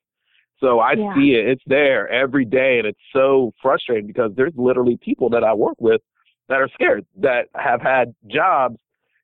[0.60, 1.14] So I Yeah.
[1.14, 1.46] see it.
[1.48, 5.76] It's there every day, and it's so frustrating because there's literally people that I work
[5.80, 6.00] with
[6.48, 8.76] that are scared that have had jobs,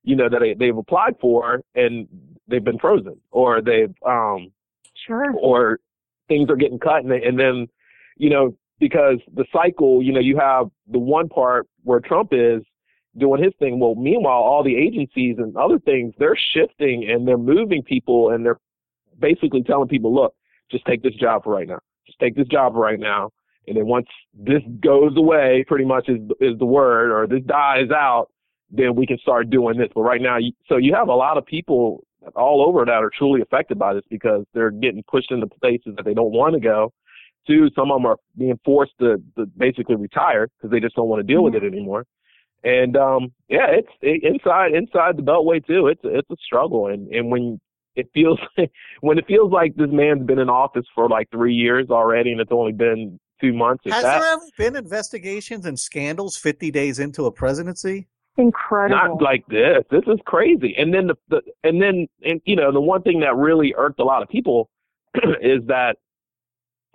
[0.05, 2.07] you know, that they, they've applied for and
[2.47, 4.53] they've been frozen, or they've um
[5.07, 5.33] Sure.
[5.37, 5.81] or
[6.29, 7.67] things are getting cut and, they, and then
[8.17, 12.63] you know because the cycle you know you have the one part where Trump is
[13.19, 13.79] doing his thing.
[13.79, 18.45] Well meanwhile all the agencies and other things they're shifting and they're moving people and
[18.45, 18.61] they're
[19.19, 20.35] basically telling people look
[20.71, 21.79] just take this job for right now.
[22.07, 23.31] Just take this job for right now.
[23.67, 27.91] And then once this goes away pretty much is is the word or this dies
[27.91, 28.29] out
[28.71, 29.89] then we can start doing this.
[29.95, 33.11] But right now you, so you have a lot of people all over that are
[33.17, 36.61] truly affected by this because they're getting pushed into places that they don't want to
[36.61, 36.93] go.
[37.47, 41.09] Two, some of them are being forced to, to basically retire because they just don't
[41.09, 42.07] want to deal with it anymore.
[42.63, 45.89] And um, yeah, it's it, inside inside the Beltway too.
[45.89, 47.61] It's it's a struggle, and and when
[47.95, 48.39] it feels
[49.01, 52.41] when it feels like this man's been in office for like three years already, and
[52.41, 53.85] it's only been two months.
[53.85, 58.09] Has that, there ever been investigations and scandals 50 days into a presidency?
[58.37, 58.97] Incredible.
[58.97, 59.85] Not like this.
[59.91, 60.75] This is crazy.
[60.77, 64.01] And then the, the and then and you know the one thing that really irked
[64.01, 64.71] a lot of people
[65.41, 65.97] is that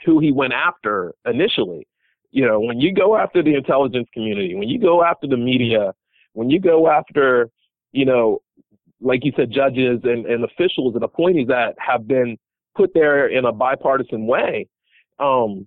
[0.05, 1.87] who he went after initially.
[2.31, 5.93] You know, when you go after the intelligence community, when you go after the media,
[6.33, 7.49] when you go after,
[7.91, 8.41] you know,
[9.01, 12.37] like you said, judges and, and officials and appointees that have been
[12.75, 14.67] put there in a bipartisan way,
[15.19, 15.65] um,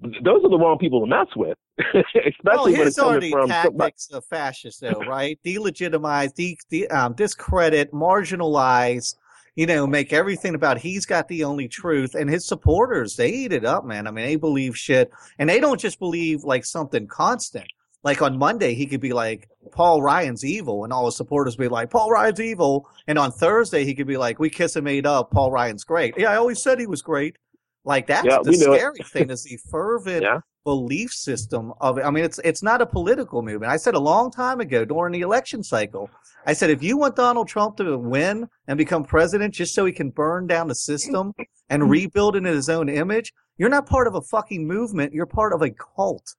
[0.00, 1.56] those are the wrong people to mess with.
[1.78, 5.38] Especially well, when it's coming from tactics of fascists, though, right?
[5.44, 9.14] Delegitimize, de, de, um, discredit, marginalize.
[9.60, 13.52] You know, make everything about he's got the only truth, and his supporters they eat
[13.52, 14.06] it up, man.
[14.06, 17.66] I mean, they believe shit, and they don't just believe like something constant.
[18.02, 21.68] Like on Monday, he could be like Paul Ryan's evil, and all his supporters be
[21.68, 25.04] like Paul Ryan's evil, and on Thursday he could be like We kiss and made
[25.04, 25.30] up.
[25.30, 26.14] Paul Ryan's great.
[26.16, 27.36] Yeah, I always said he was great.
[27.84, 28.78] Like that's Yeah, the we knew it.
[28.78, 30.38] scary thing is the fervent Yeah.
[30.64, 32.02] Belief system of it.
[32.02, 33.72] I mean, it's it's not a political movement.
[33.72, 36.10] I said a long time ago during the election cycle,
[36.46, 39.92] I said if you want Donald Trump to win and become president just so he
[39.92, 41.32] can burn down the system
[41.68, 45.12] and rebuild it in his own image, you're not part of a fucking movement.
[45.12, 46.34] You're part of a cult.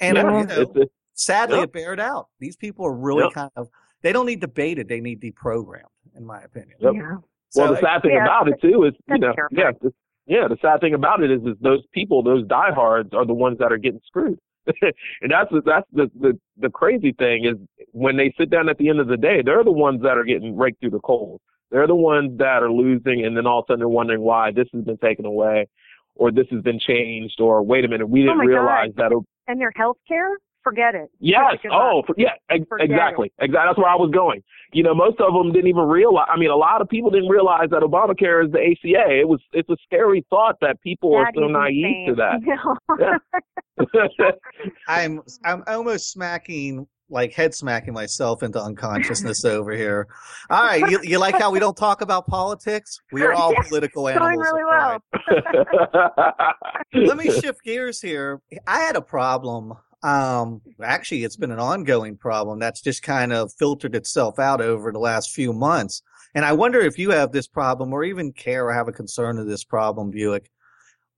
[0.00, 1.64] And yeah, you know, it's, it's, sadly, Yep.
[1.64, 2.28] it bared out.
[2.40, 3.32] These people are really Yep.
[3.32, 3.68] kind of
[4.02, 4.88] they don't need debated.
[4.88, 5.82] They need deprogrammed,
[6.16, 6.76] in my opinion.
[6.80, 6.94] Yep.
[6.94, 7.16] Yeah.
[7.54, 9.92] well, the sad thing yeah, about it too is, you know, terrifying.
[10.26, 13.58] Yeah, the, sad thing about it is, is those people, those diehards, are the ones
[13.58, 14.38] that are getting screwed.
[14.66, 17.56] and that's the, that's the, the the crazy thing is
[17.90, 20.22] when they sit down at the end of the day, they're the ones that are
[20.22, 21.40] getting raked through the coals.
[21.72, 24.52] They're the ones that are losing, and then all of a sudden they're wondering why
[24.52, 25.66] this has been taken away,
[26.14, 29.10] or this has been changed, or wait a minute, we oh didn't Oh realize God.
[29.10, 29.24] that.
[29.48, 30.30] And their health care?
[30.64, 31.10] Forget it.
[31.20, 31.56] Yes.
[31.72, 32.30] Oh, for, yeah.
[32.50, 33.32] Ex- Forget exactly.
[33.40, 33.66] Exactly.
[33.66, 34.42] That's where I was going.
[34.72, 36.26] You know, most of them didn't even realize.
[36.32, 39.20] I mean, a lot of people didn't realize that Obamacare is the ACA.
[39.20, 39.40] It was.
[39.52, 42.46] It's a scary thought that people are so is naive to insane.
[42.48, 42.78] that.
[42.98, 43.18] Yeah.
[44.88, 50.06] I'm I'm almost smacking like head smacking myself into unconsciousness over here.
[50.50, 52.98] All right, you, you like how we don't talk about politics?
[53.12, 54.46] We are all Yeah, political Going animals.
[54.50, 55.02] really well.
[56.94, 58.40] Let me shift gears here.
[58.66, 59.74] I had a problem.
[60.02, 64.90] Um, actually, it's been an ongoing problem that's just kind of filtered itself out over
[64.90, 66.02] the last few months.
[66.34, 69.38] And I wonder if you have this problem or even care or have a concern
[69.38, 70.50] of this problem, Buick.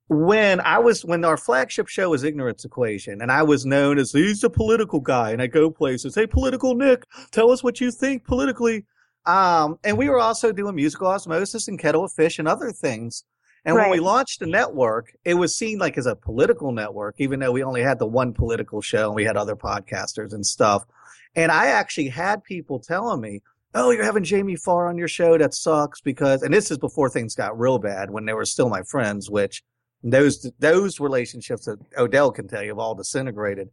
[0.09, 4.13] When I was, when our flagship show was Ignorance Equation, and I was known as
[4.13, 7.91] he's the political guy, and I go places, hey, political Nick, tell us what you
[7.91, 8.85] think politically.
[9.25, 13.25] Um, and we were also doing musical osmosis and kettle of fish and other things.
[13.65, 17.41] And when we launched the network, it was seen like as a political network, even
[17.41, 20.85] though we only had the one political show and we had other podcasters and stuff.
[21.35, 23.41] And I actually had people telling me,
[23.77, 25.37] Oh, you're having Jamie Farr on your show.
[25.37, 28.69] That sucks because, and this is before things got real bad when they were still
[28.69, 29.65] my friends, which
[30.05, 33.71] those, those relationships that Odell can tell you have all disintegrated.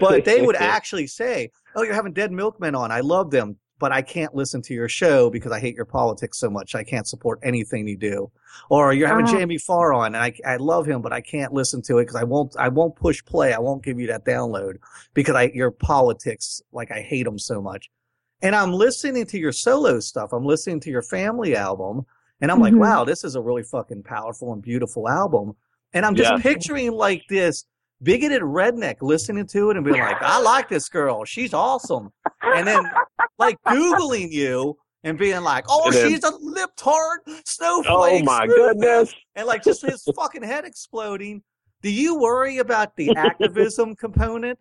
[0.00, 2.90] But they would actually say, Oh, you're having Dead Milkmen on.
[2.90, 6.38] I love them, but I can't listen to your show because I hate your politics
[6.38, 6.74] so much.
[6.74, 8.30] I can't support anything you do
[8.70, 9.32] or you're having Oh.
[9.32, 12.16] Jamie Farr on, and I I love him, but I can't listen to it because
[12.16, 13.52] I won't I won't push play.
[13.52, 14.76] I won't give you that download
[15.14, 17.90] because I your politics like I hate them so much.
[18.40, 20.32] And I'm listening to your solo stuff.
[20.32, 22.06] I'm listening to your family album,
[22.40, 22.78] and I'm like, Mhm.
[22.78, 25.54] wow, this is a really fucking powerful and beautiful album.
[25.92, 26.38] And I'm just Yeah.
[26.38, 27.64] picturing like this
[28.02, 31.24] bigoted redneck listening to it and being like, I like this girl.
[31.24, 32.10] She's awesome.
[32.42, 32.84] And then
[33.38, 38.22] like Googling you and being like, oh, then- she's a lip tart snowflake.
[38.22, 39.14] oh my goodness.
[39.34, 41.42] And like just his fucking head exploding.
[41.82, 44.58] Do you worry about the activism component?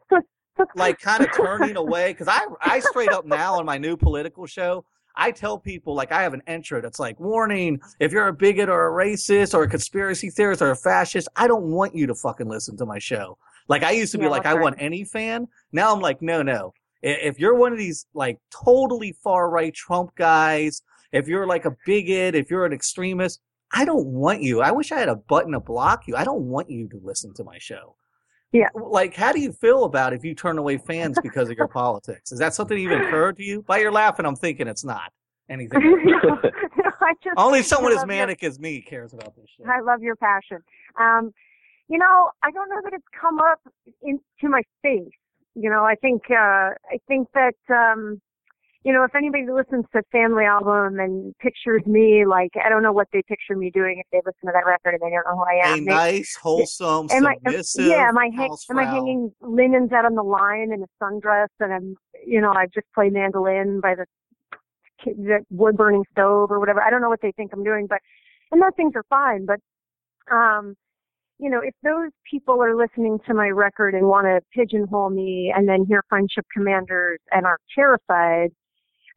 [0.76, 2.12] Like kind of turning away?
[2.14, 4.84] Because I, I straight up now on my new political show,
[5.16, 8.70] I tell people like I have an intro that's like, warning, if you're a bigot
[8.70, 12.16] or a racist or a conspiracy theorist or a fascist, I don't want you to
[12.16, 13.38] fucking listen to my show.
[13.68, 14.62] Like I used to be Yeah, like, I right.
[14.62, 15.48] want any fan.
[15.72, 16.74] Now I'm like, no, no.
[17.02, 20.82] If you're one of these like totally far right Trump guys,
[21.12, 23.42] if you're like a bigot, if you're an extremist,
[23.74, 24.62] I don't want you.
[24.62, 26.16] I wish I had a button to block you.
[26.16, 27.96] I don't want you to listen to my show.
[28.52, 28.68] Yeah.
[28.76, 32.32] Like, how do you feel about if you turn away fans because of your politics?
[32.32, 33.62] Is that something that even occurred to you?
[33.64, 35.12] By your laughing, I'm thinking it's not
[35.50, 35.80] anything.
[37.02, 39.66] I just Only someone as love your- manic as me cares about this shit.
[39.68, 40.60] I love your passion.
[41.00, 41.34] Um,
[41.88, 43.60] you know, I don't know that it's come up
[44.02, 45.10] into my face.
[45.56, 48.22] You know, I think uh, I think that um,
[48.84, 52.92] you know, if anybody listens to Family Album and pictures me, like, I don't know
[52.92, 55.36] what they picture me doing if they listen to that record and they don't know
[55.38, 55.86] who I am.
[55.86, 57.36] They- nice, wholesome, am I,
[57.90, 61.48] yeah, am I, hang, am I hanging linens out on the line in a sundress
[61.60, 64.06] and I'm, you know, I just play mandolin by the,
[65.06, 66.82] the wood burning stove or whatever.
[66.82, 68.00] I don't know what they think I'm doing, but,
[68.52, 69.60] and those things are fine, but,
[70.34, 70.76] um,
[71.40, 75.52] you know, if those people are listening to my record and want to pigeonhole me
[75.56, 78.52] and then hear Friendship Commanders and are terrified,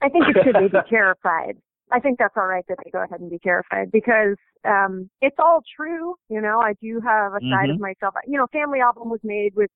[0.02, 1.56] I think it's good they be terrified.
[1.92, 5.36] I think that's all right that they go ahead and be terrified because um it's
[5.38, 6.14] all true.
[6.28, 8.14] You know, I do have a side of myself.
[8.26, 9.70] You know, Family Album was made with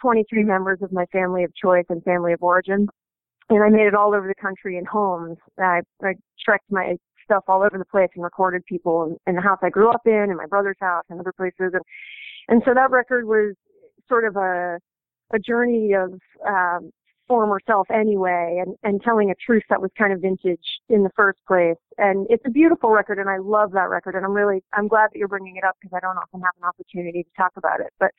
[0.00, 2.88] 23 members of my family of choice and family of origin,
[3.48, 5.38] and I made it all over the country in homes.
[5.58, 9.42] I I trekked my stuff all over the place and recorded people in, in the
[9.42, 11.82] house I grew up in, and my brother's house, and other places, and
[12.48, 13.54] and so that record was
[14.08, 14.78] sort of a
[15.32, 16.14] a journey of
[16.46, 16.90] um,
[17.30, 21.10] former self anyway and, and telling a truth that was kind of vintage in the
[21.14, 21.76] first place.
[21.96, 25.10] And it's a beautiful record and I love that record and I'm really, I'm glad
[25.12, 27.78] that you're bringing it up because I don't often have an opportunity to talk about
[27.78, 27.92] it.
[28.00, 28.10] But,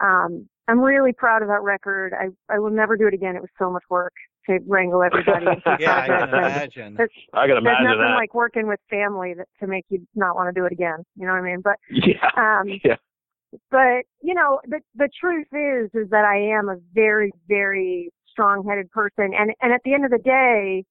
[0.00, 2.12] um, I'm really proud of that record.
[2.14, 3.34] I, I will never do it again.
[3.34, 4.12] It was so much work
[4.48, 6.32] to wrangle everybody into Yeah, I can projects.
[6.32, 6.94] And imagine.
[6.96, 8.14] There's, I can there's imagine nothing that.
[8.14, 10.98] like working with family that to make you not want to do it again.
[11.16, 11.62] You know what I mean?
[11.62, 12.30] But, yeah.
[12.36, 12.96] um, Yeah.
[13.70, 18.90] but you know the the truth is is that I am a very very strong-headed
[18.90, 20.84] person and and at the end of the day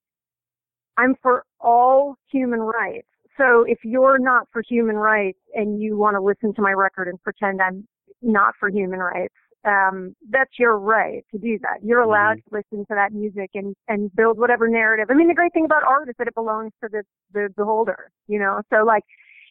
[0.98, 3.08] I'm for all human rights.
[3.38, 7.08] So if you're not for human rights and you want to listen to my record
[7.08, 7.88] and pretend I'm
[8.22, 9.34] not for human rights,
[9.64, 11.84] um, that's your right to do that.
[11.84, 15.08] You're allowed to listen to that music and, and build whatever narrative.
[15.10, 18.12] I mean, the great thing about art is that it belongs to the, the beholder,
[18.28, 18.62] you know?
[18.72, 19.04] So like,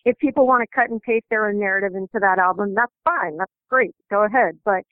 [0.05, 3.36] if people want to cut and paste their own narrative into that album, that's fine.
[3.38, 3.95] That's great.
[4.11, 4.59] Go ahead.
[4.64, 4.82] But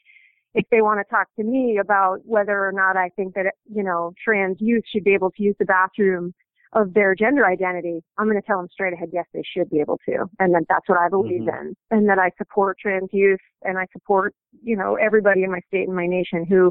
[0.55, 3.83] if they want to talk to me about whether or not I think that, you
[3.83, 6.35] know, trans youth should be able to use the bathroom
[6.75, 9.81] of their gender identity, I'm going to tell them straight ahead, yes, they should be
[9.81, 10.27] able to.
[10.39, 11.69] And that that's what I believe mm-hmm.
[11.69, 11.75] in.
[11.91, 15.87] And that I support trans youth and I support, you know, everybody in my state
[15.87, 16.71] and my nation who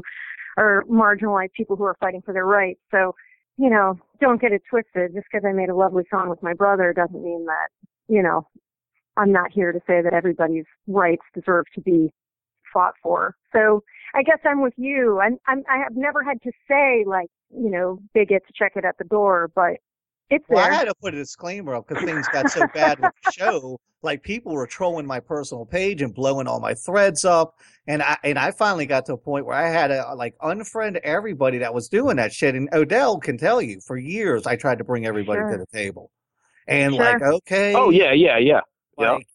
[0.56, 2.80] are marginalized people who are fighting for their rights.
[2.90, 3.14] So,
[3.56, 5.14] you know, don't get it twisted.
[5.14, 7.68] Just because I made a lovely song with my brother doesn't mean that,
[8.08, 8.46] you know,
[9.16, 12.12] I'm not here to say that everybody's rights deserve to be
[12.72, 13.34] fought for.
[13.52, 13.82] So
[14.14, 15.20] I guess I'm with you.
[15.20, 18.96] I'm, I'm I have never had to say like, you know, bigots check it at
[18.98, 19.74] the door, but
[20.30, 23.12] it's Well, I had to put a disclaimer up because things got so bad with
[23.24, 23.80] the show.
[24.02, 27.54] Like people were trolling my personal page and blowing all my threads up,
[27.86, 30.36] and I and I finally got to a point where I had to uh, like
[30.38, 32.54] unfriend everybody that was doing that shit.
[32.54, 35.50] And Odell can tell you, for years I tried to bring everybody Sure.
[35.52, 36.12] to the table,
[36.68, 37.04] and Sure.
[37.04, 38.60] like okay, Oh yeah, yeah, yeah.
[38.98, 39.12] Yeah.
[39.12, 39.26] like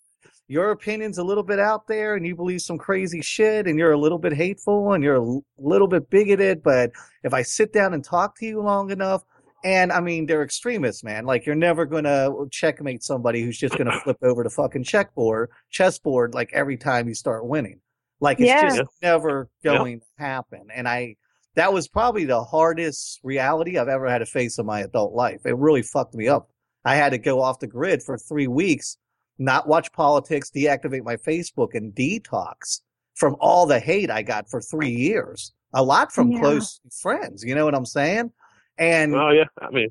[0.48, 3.94] your opinion's a little bit out there and you believe some crazy shit and you're
[3.94, 6.92] a little bit hateful and you're a little bit bigoted but
[7.24, 9.24] if i sit down and talk to you long enough
[9.64, 13.98] and i mean they're extremists man like you're never gonna checkmate somebody who's just gonna
[14.04, 17.80] flip over the fucking checkboard chessboard like every time you start winning
[18.20, 18.62] like it's Yeah.
[18.62, 18.84] just Yeah.
[19.12, 19.78] never Yeah.
[19.78, 21.16] going to happen and i
[21.56, 25.42] that was probably the hardest reality i've ever had to face in my adult life
[25.46, 26.50] it really fucked me up
[26.84, 28.98] i had to go off the grid for three weeks
[29.38, 32.82] not watch politics, deactivate my Facebook, and detox
[33.16, 35.54] from all the hate I got for three years.
[35.74, 36.40] A lot from Yeah.
[36.40, 37.44] close friends.
[37.44, 38.32] You know what I'm saying?
[38.78, 39.46] And Oh yeah.
[39.62, 39.90] I mean,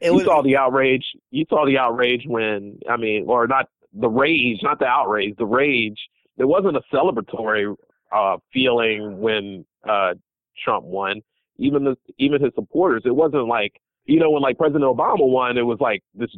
[0.00, 1.04] it you was saw the outrage.
[1.30, 5.46] You saw the outrage when I mean, or not the rage, not the outrage, the
[5.46, 5.98] rage.
[6.36, 7.74] There wasn't a celebratory
[8.12, 10.14] uh, feeling when uh,
[10.64, 11.22] Trump won.
[11.58, 15.56] Even the even his supporters, it wasn't like you know when like President Obama won,
[15.56, 16.30] it was like this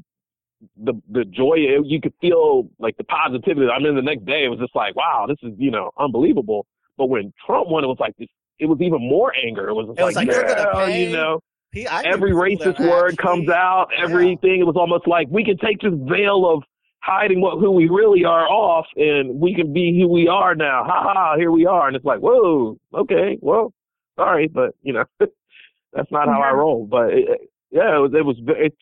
[0.77, 1.55] the the joy
[1.85, 3.69] you could feel like the positivity.
[3.69, 6.67] I mean, the next day it was just like, wow, this is you know unbelievable.
[6.99, 8.29] But when Trump won, it was like this.
[8.59, 9.69] It was even more anger.
[9.69, 11.41] It was, It was like, like, yeah, you know
[11.73, 14.05] he, every racist word actually- comes out, yeah.
[14.05, 14.61] everything.
[14.61, 16.62] It was almost like we can take this veil of
[17.01, 20.85] hiding what who we really are off, and we can be who we are now.
[20.85, 21.37] Ha ha!
[21.37, 23.75] Here we are, and it's like, whoa, okay, well,
[24.17, 26.87] sorry, but you know, that's not how I roll.
[26.87, 28.12] But it- yeah, it was.
[28.14, 28.37] It was.
[28.47, 28.77] It's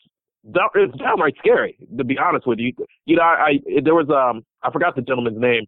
[0.75, 2.71] it's downright scary to be honest with you.
[3.05, 5.65] You know, I, I there was um I forgot the gentleman's name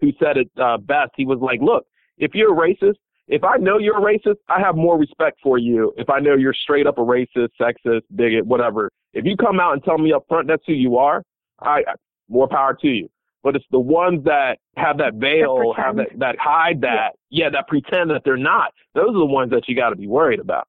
[0.00, 1.12] who said it uh, best.
[1.16, 1.86] He was like, look,
[2.18, 2.96] if you're a racist
[3.28, 5.92] if I know you're a racist, I have more respect for you.
[5.96, 8.90] If I know you're straight up a racist, sexist, bigot, whatever.
[9.14, 11.22] If you come out and tell me up front that's who you are,
[11.60, 11.82] I
[12.28, 13.08] more power to you.
[13.42, 17.68] But it's the ones that have that veil, have that that hide that, yeah, that
[17.68, 18.72] pretend that they're not.
[18.94, 20.68] Those are the ones that you got to be worried about.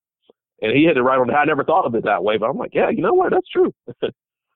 [0.62, 1.41] And he hit it right on the head.
[1.41, 3.32] I never thought of it that way, but I'm like, yeah, you know what?
[3.32, 3.74] That's true.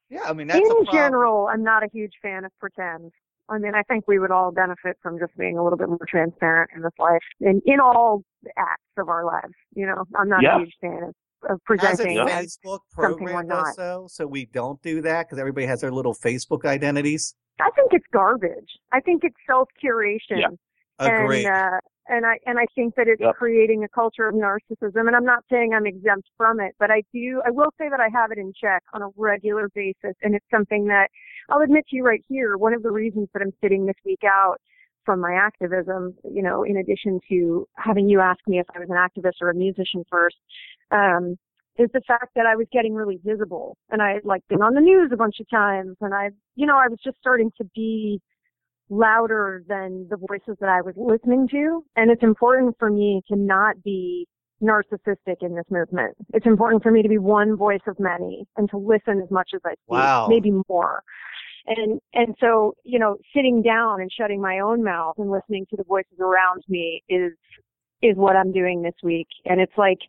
[0.09, 3.13] Yeah, I mean that's in a general, I'm not a huge fan of pretend.
[3.47, 6.05] I mean, I think we would all benefit from just being a little bit more
[6.05, 8.21] transparent in this life, and in all
[8.57, 9.53] acts of our lives.
[9.73, 10.57] You know, I'm not Yeah.
[10.57, 11.15] a huge fan of
[11.49, 12.25] of Has a presenting Yeah.
[12.25, 13.77] as Facebook something we're program not.
[13.77, 17.33] though, so we don't do that because everybody has their little Facebook identities.
[17.61, 18.69] I think it's garbage.
[18.91, 20.41] I think it's self curation.
[20.41, 20.47] Yeah.
[20.99, 21.45] Agreed.
[21.45, 21.79] And uh,
[22.11, 23.35] and I and I think that it's Yep.
[23.35, 25.07] creating a culture of narcissism.
[25.07, 27.41] And I'm not saying I'm exempt from it, but I do.
[27.45, 30.45] I will say that I have it in check on a regular basis, and it's
[30.51, 31.07] something that
[31.49, 32.57] I'll admit to you right here.
[32.57, 34.57] One of the reasons that I'm sitting this week out
[35.05, 38.89] from my activism, you know, in addition to having you ask me if I was
[38.89, 40.35] an activist or a musician first,
[40.91, 41.37] um,
[41.77, 44.73] is the fact that I was getting really visible and I had like been on
[44.75, 47.63] the news a bunch of times and I, you know, I was just starting to
[47.73, 48.21] be
[48.91, 51.83] louder than the voices that I was listening to.
[51.95, 54.27] And it's important for me to not be
[54.61, 56.15] narcissistic in this movement.
[56.33, 59.51] It's important for me to be one voice of many and to listen as much
[59.55, 60.27] as I speak, Wow.
[60.29, 61.01] maybe more.
[61.67, 65.77] And and so, you know, sitting down and shutting my own mouth and listening to
[65.77, 67.33] the voices around me is
[68.01, 69.27] is what I'm doing this week.
[69.45, 69.99] And it's like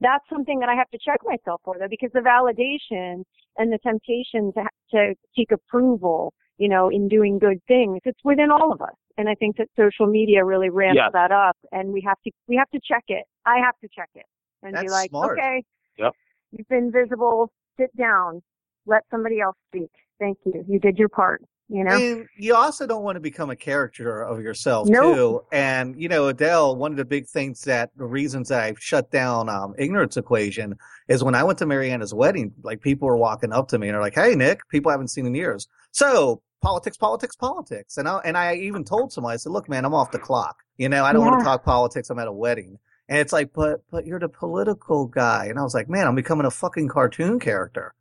[0.00, 3.24] that's something that I have to check myself for though because the validation
[3.58, 8.50] and the temptation to to seek approval, you know, in doing good things, it's within
[8.50, 8.94] all of us.
[9.16, 11.10] And I think that social media really ramps Yes.
[11.14, 13.24] that up and we have to we have to check it.
[13.46, 14.26] I have to check it
[14.62, 15.38] and be like, smart.
[15.38, 15.64] okay,
[15.98, 16.12] Yep.
[16.52, 18.42] you've been visible, sit down,
[18.86, 19.90] let somebody else speak.
[20.18, 20.62] Thank you.
[20.68, 21.96] You did your part, you know?
[21.96, 25.16] And you also don't want to become a character of yourself Nope.
[25.16, 25.42] too.
[25.52, 29.10] And you know, Odell, one of the big things that the reasons that I shut
[29.10, 30.74] down um, ignorance equation
[31.08, 33.96] is when I went to Mariana's wedding, like people were walking up to me and
[33.96, 37.96] are like, "Hey, Nick, people I haven't seen in years." So politics, politics, politics.
[37.96, 40.58] And I and I even told somebody, I said, "Look, man, I'm off the clock.
[40.76, 42.10] You know, I don't want to talk politics.
[42.10, 45.46] I'm at a wedding." And it's like, but but you're the political guy.
[45.46, 47.94] And I was like, man, I'm becoming a fucking cartoon character.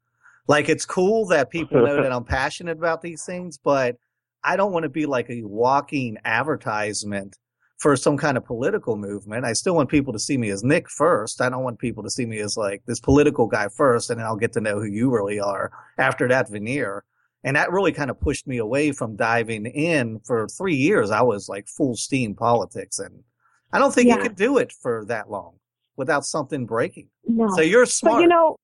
[0.47, 3.97] Like it's cool that people know that I'm passionate about these things, but
[4.43, 7.37] I don't want to be like a walking advertisement
[7.79, 9.45] for some kind of political movement.
[9.45, 11.41] I still want people to see me as Nick first.
[11.41, 14.27] I don't want people to see me as like this political guy first, and then
[14.27, 17.03] I'll get to know who you really are after that veneer.
[17.43, 21.09] And that really kind of pushed me away from diving in for three years.
[21.09, 23.23] I was like full steam politics, and
[23.71, 24.23] I don't think you Yeah.
[24.23, 25.55] can do it for that long
[25.95, 27.09] without something breaking.
[27.25, 27.47] No.
[27.49, 28.17] So you're smart.
[28.17, 28.57] But you know,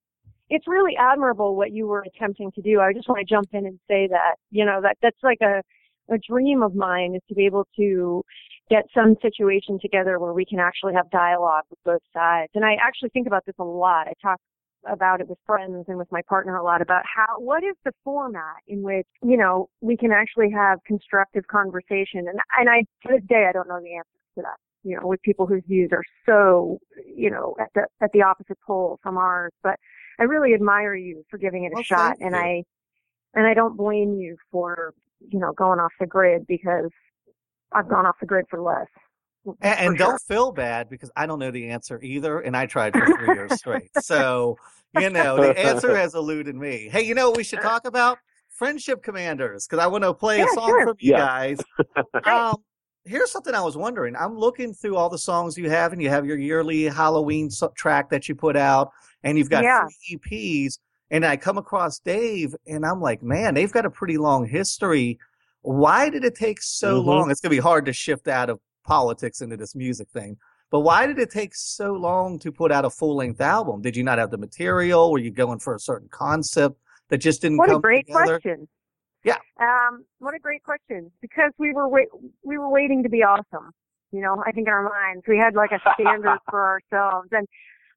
[0.50, 2.82] it's really admirable what you were attempting to do.
[2.82, 5.62] I just want to jump in and say that, you know, that that's like a,
[6.14, 8.24] a dream of mine is to be able to
[8.70, 12.52] get some situation together where we can actually have dialogue with both sides.
[12.56, 14.08] And I actually think about this a lot.
[14.08, 14.40] I talk
[14.88, 17.92] about it with friends and with my partner a lot about how what is the
[18.04, 22.28] format in which you know we can actually have constructive conversation?
[22.28, 25.08] And and I to this day I don't know the answer to that you know
[25.08, 29.18] with people whose views are so you know at the at the opposite pole from
[29.18, 29.52] ours.
[29.64, 29.78] But
[30.20, 32.40] I really admire you for giving it a Well, shot and you.
[32.40, 32.64] I
[33.34, 36.92] and I don't blame you for you know going off the grid because
[37.74, 38.88] I've gone off the grid for less
[39.62, 40.08] And, and sure.
[40.08, 43.32] don't feel bad because I don't know the answer either, and I tried for three
[43.32, 43.92] years straight.
[43.94, 44.58] So,
[44.94, 46.90] you know, the answer has eluded me.
[46.92, 48.18] Hey, you know what we should talk about?
[48.50, 50.88] Friendship Commanders, because I want to play a song sure.
[50.88, 51.18] from you Yeah.
[51.18, 51.64] guys.
[52.26, 52.56] Um,
[53.04, 54.16] here's something I was wondering.
[54.16, 58.10] I'm looking through all the songs you have, and you have your yearly Halloween track
[58.10, 58.90] that you put out,
[59.24, 59.86] and you've got Yeah.
[60.08, 60.80] three EPs.
[61.12, 65.20] And I come across Dave, and I'm like, man, they've got a pretty long history.
[65.62, 67.06] Why did it take so Mhm.
[67.06, 67.32] long?
[67.32, 70.38] It's gonna be hard to shift out of politics into this music thing.
[70.72, 73.82] But why did it take so long to put out a full length album?
[73.82, 75.12] Did you not have the material?
[75.12, 76.78] Were you going for a certain concept
[77.10, 78.40] that just didn't What come a great together?
[78.40, 78.68] question.
[79.24, 79.38] Yeah.
[79.60, 81.12] Um, what a great question.
[81.22, 82.08] Because we were wait,
[82.44, 83.72] we were waiting to be awesome.
[84.12, 87.48] You know, I think in our minds we had like a standard for ourselves, and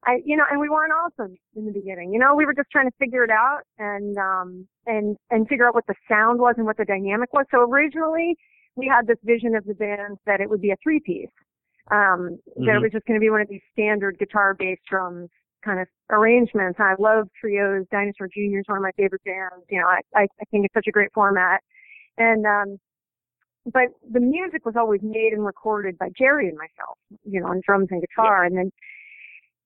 [0.05, 2.13] I, you know, and we weren't awesome in the beginning.
[2.13, 5.67] You know, we were just trying to figure it out and um and and figure
[5.67, 7.45] out what the sound was and what the dynamic was.
[7.51, 8.35] So originally
[8.75, 11.29] we had this vision of the band that it would be a three piece.
[11.91, 15.29] Um, that it was just going to be one of these standard guitar, bass, drums
[15.63, 16.79] kind of arrangements.
[16.79, 17.85] I love trios.
[17.91, 18.59] Dinosaur Jr.
[18.59, 19.65] is one of my favorite bands.
[19.69, 21.61] You know, I, I, I think it's such a great format.
[22.17, 22.77] And, um,
[23.71, 27.61] but the music was always made and recorded by Jerry and myself, you know, on
[27.65, 28.43] drums and guitar.
[28.45, 28.71] And then,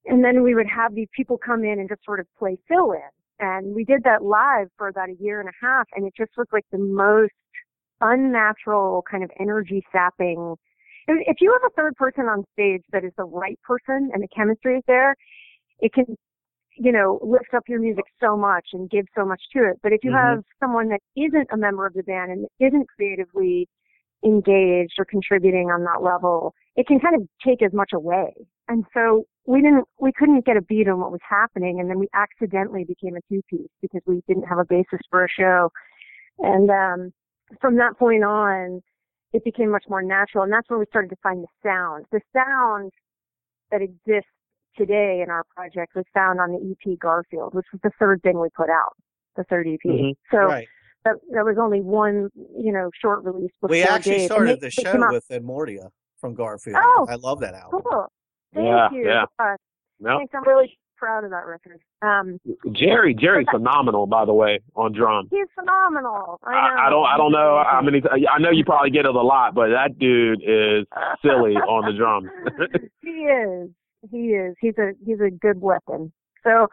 [0.06, 2.91] and then we would have these people come in and just sort of play fill
[2.91, 3.10] in.
[3.39, 5.88] And we did that live for about a year and a half.
[5.95, 7.34] And it just was like the most
[8.04, 10.56] unnatural kind of energy sapping.
[11.08, 14.28] If you have a third person on stage that is the right person and the
[14.28, 15.16] chemistry is there,
[15.80, 16.06] it can,
[16.76, 19.80] you know, lift up your music so much and give so much to it.
[19.82, 20.36] But if you Mhm.
[20.36, 23.68] have someone that isn't a member of the band and isn't creatively
[24.24, 28.34] engaged or contributing on that level, it can kind of take as much away.
[28.70, 31.82] And so we didn't, we couldn't get a beat on what was happening.
[31.82, 35.26] And then we accidentally became a two piece because we didn't have a basis for
[35.26, 35.70] a show.
[36.39, 37.14] And, um,
[37.61, 38.81] from that point on,
[39.33, 40.43] it became much more natural.
[40.43, 42.91] And that's where we started to find the sound, the sound
[43.71, 44.29] that exists
[44.77, 48.39] today in our project was found on the EP Garfield, which was the third thing
[48.39, 48.93] we put out,
[49.35, 49.79] the third EP.
[49.85, 50.13] Mhm.
[50.31, 50.67] So right.
[51.05, 54.25] that, that was only one, you know, short release before We actually Dave.
[54.31, 55.89] Started they- the show with Edmortia
[56.19, 56.77] from Garfield.
[56.79, 57.05] Oh.
[57.09, 57.81] I love that album.
[57.83, 58.07] Cool.
[58.53, 59.05] Thank Yeah, you.
[59.05, 59.25] yeah.
[59.39, 59.55] Uh,
[59.99, 60.33] No, Thanks.
[60.35, 61.82] I'm really proud of that record.
[62.01, 62.39] Um,
[62.72, 65.28] Jerry, Jerry's phenomenal, by the way, on drums.
[65.30, 66.39] he's phenomenal.
[66.45, 66.54] I.
[66.54, 68.01] I, I don't, I don't know how many.
[68.10, 70.88] I know you probably get it a lot, but that dude is
[71.22, 72.30] silly on the drums.
[73.01, 73.70] he is.
[74.10, 74.56] He is.
[74.62, 76.14] He's a he's a good weapon.
[76.43, 76.68] So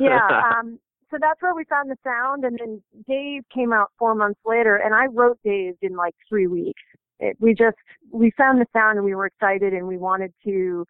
[0.00, 0.42] yeah.
[0.58, 4.40] um, so that's where we found the sound, and then Dave came out four months
[4.44, 6.82] later, and I wrote Dave in like three weeks.
[7.20, 7.76] It, we just
[8.10, 10.84] we found the sound, and we were excited, and we wanted to.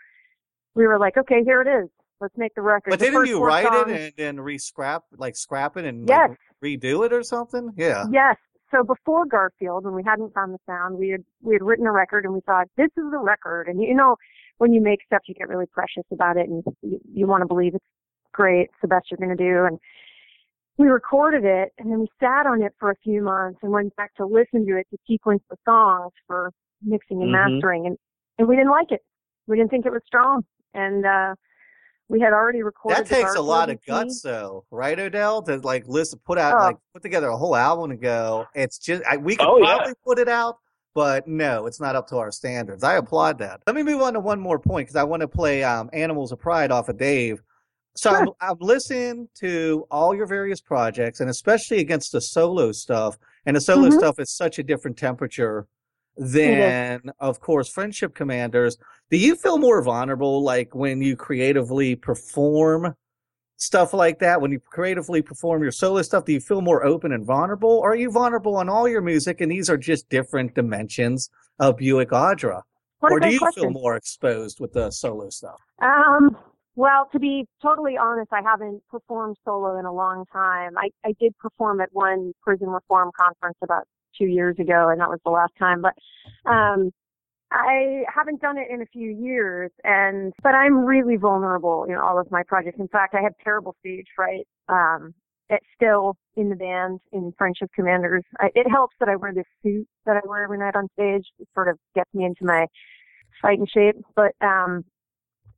[0.74, 1.90] We were like, okay, here it is.
[2.20, 2.90] Let's make the record.
[2.90, 6.30] But The didn't you write songs- it and then re-scrap, like scrap it and Yes.
[6.30, 7.72] like, redo it or something?
[7.76, 8.04] Yeah.
[8.10, 8.36] Yes.
[8.70, 11.92] So before Garfield, when we hadn't found the sound, we had we had written a
[11.92, 13.68] record and we thought this is the record.
[13.68, 14.16] And you know,
[14.58, 17.46] when you make stuff, you get really precious about it, and you, you want to
[17.46, 17.84] believe it's
[18.32, 19.64] great, it's the best you're going to do.
[19.64, 19.78] And
[20.76, 23.94] we recorded it, and then we sat on it for a few months and went
[23.96, 26.50] back to listen to it to sequence the songs for
[26.82, 27.54] mixing and Mhm.
[27.54, 27.96] mastering, and
[28.38, 29.02] and we didn't like it.
[29.46, 30.44] We didn't think it was strong,
[30.74, 31.34] and uh
[32.08, 32.98] we had already recorded.
[32.98, 33.86] That the takes a lot of EP.
[33.86, 35.42] guts, though, right, Odell?
[35.42, 36.64] To like listen, put out, Oh.
[36.64, 38.46] like put together a whole album and go.
[38.54, 39.76] It's just I, we could Oh, yeah.
[39.76, 40.56] probably put it out,
[40.94, 42.82] but no, it's not up to our standards.
[42.82, 43.60] I applaud that.
[43.66, 46.32] Let me move on to one more point because I want to play um, "Animals
[46.32, 47.42] of Pride" off of Dave.
[47.96, 48.34] So I'm, Sure.
[48.40, 53.18] I'm listening to all your various projects, and especially against the solo stuff.
[53.44, 53.98] And the solo Mhm.
[53.98, 55.66] stuff is such a different temperature
[56.18, 58.76] than, of course, Friendship Commanders.
[59.10, 62.94] Do you feel more vulnerable, like when you creatively perform
[63.56, 64.40] stuff like that?
[64.40, 67.78] When you creatively perform your solo stuff, do you feel more open and vulnerable?
[67.78, 71.76] Or are you vulnerable on all your music, and these are just different dimensions of
[71.76, 72.62] Buick Audra?
[73.00, 73.62] What or do you question.
[73.62, 75.60] feel more exposed with the solo stuff?
[75.80, 76.36] Um,
[76.74, 80.76] well, to be totally honest, I haven't performed solo in a long time.
[80.76, 83.84] I, I did perform at one prison reform conference about
[84.18, 85.82] two years ago, and that was the last time.
[85.82, 85.94] But
[86.50, 86.90] um,
[87.50, 92.18] I haven't done it in a few years, and but I'm really vulnerable in all
[92.18, 92.78] of my projects.
[92.78, 94.46] In fact, I have terrible stage fright.
[94.68, 95.14] Um,
[95.50, 98.22] it's still in the band in Friendship Commanders.
[98.38, 101.24] I, it helps that I wear this suit that I wear every night on stage.
[101.38, 102.66] It sort of gets me into my
[103.40, 103.96] fighting shape.
[104.14, 104.84] But um,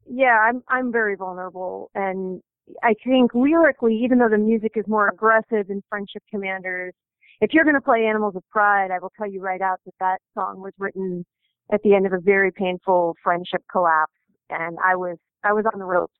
[0.08, 2.40] yeah, I'm I'm very vulnerable, and
[2.82, 6.94] I think lyrically, even though the music is more aggressive in Friendship Commanders,
[7.40, 9.94] if you're going to play Animals of Pride, I will tell you right out that
[10.00, 11.24] that song was written
[11.72, 14.12] at the end of a very painful friendship collapse,
[14.50, 16.12] and I was I was on the ropes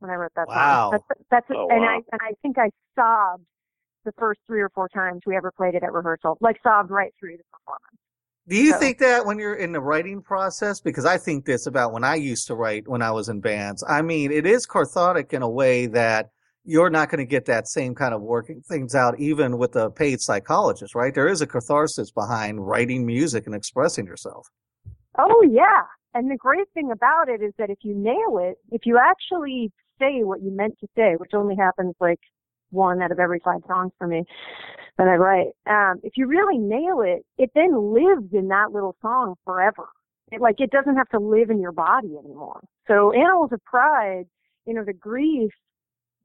[0.00, 0.90] when I wrote that Wow.
[0.90, 1.00] song.
[1.08, 1.88] That's, that's Oh, and wow.
[1.88, 3.44] I and I think I sobbed
[4.04, 7.12] the first three or four times we ever played it at rehearsal, like sobbed right
[7.20, 7.98] through the performance.
[8.48, 10.80] Do you So- think that when you're in the writing process?
[10.80, 13.84] Because I think this about when I used to write when I was in bands.
[13.86, 16.30] I mean, it is cathartic in a way that
[16.68, 19.88] you're not going to get that same kind of working things out even with a
[19.88, 21.14] paid psychologist, right?
[21.14, 24.46] There is a catharsis behind writing music and expressing yourself.
[25.18, 25.84] Oh yeah.
[26.12, 29.72] And the great thing about it is that if you nail it, if you actually
[29.98, 32.20] say what you meant to say, which only happens like
[32.68, 34.24] one out of every five songs for me
[34.98, 38.94] that I write, um, if you really nail it, it then lives in that little
[39.00, 39.88] song forever.
[40.30, 42.60] It, like it doesn't have to live in your body anymore.
[42.88, 44.26] So Animals of Pride,
[44.66, 45.50] you know, the grief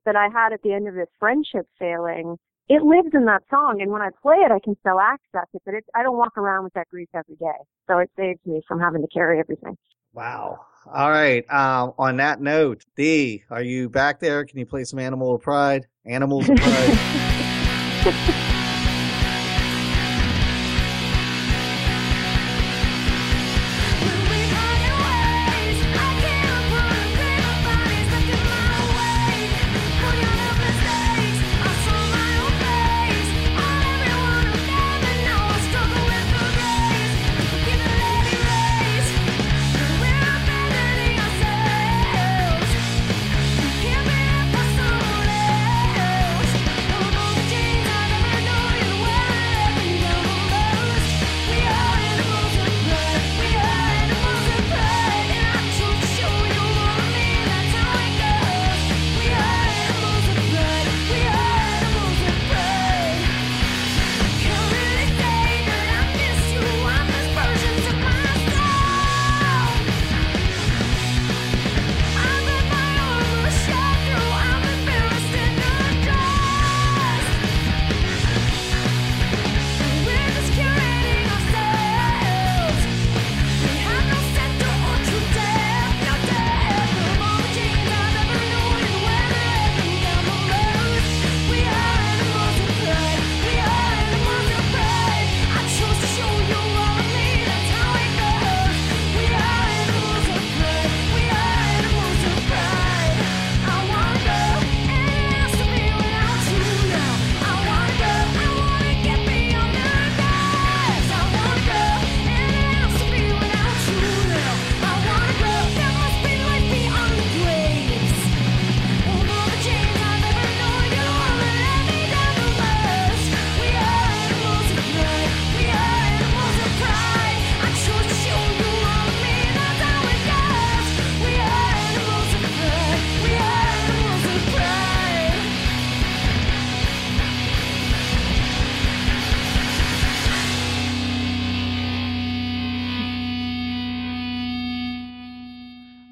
[0.06, 2.38] that I had at the end of this friendship failing,
[2.70, 3.80] it lives in that song.
[3.82, 6.38] And when I play it, I can still access it, but it, I don't walk
[6.38, 7.58] around with that grief every day.
[7.88, 9.78] So it saves me from having to carry everything.
[10.14, 10.60] Wow.
[10.94, 11.44] All right.
[11.52, 14.46] Um, on that note, Dee, are you back there?
[14.46, 15.88] Can you play some Animal of Pride?
[16.06, 18.50] Animals of Pride.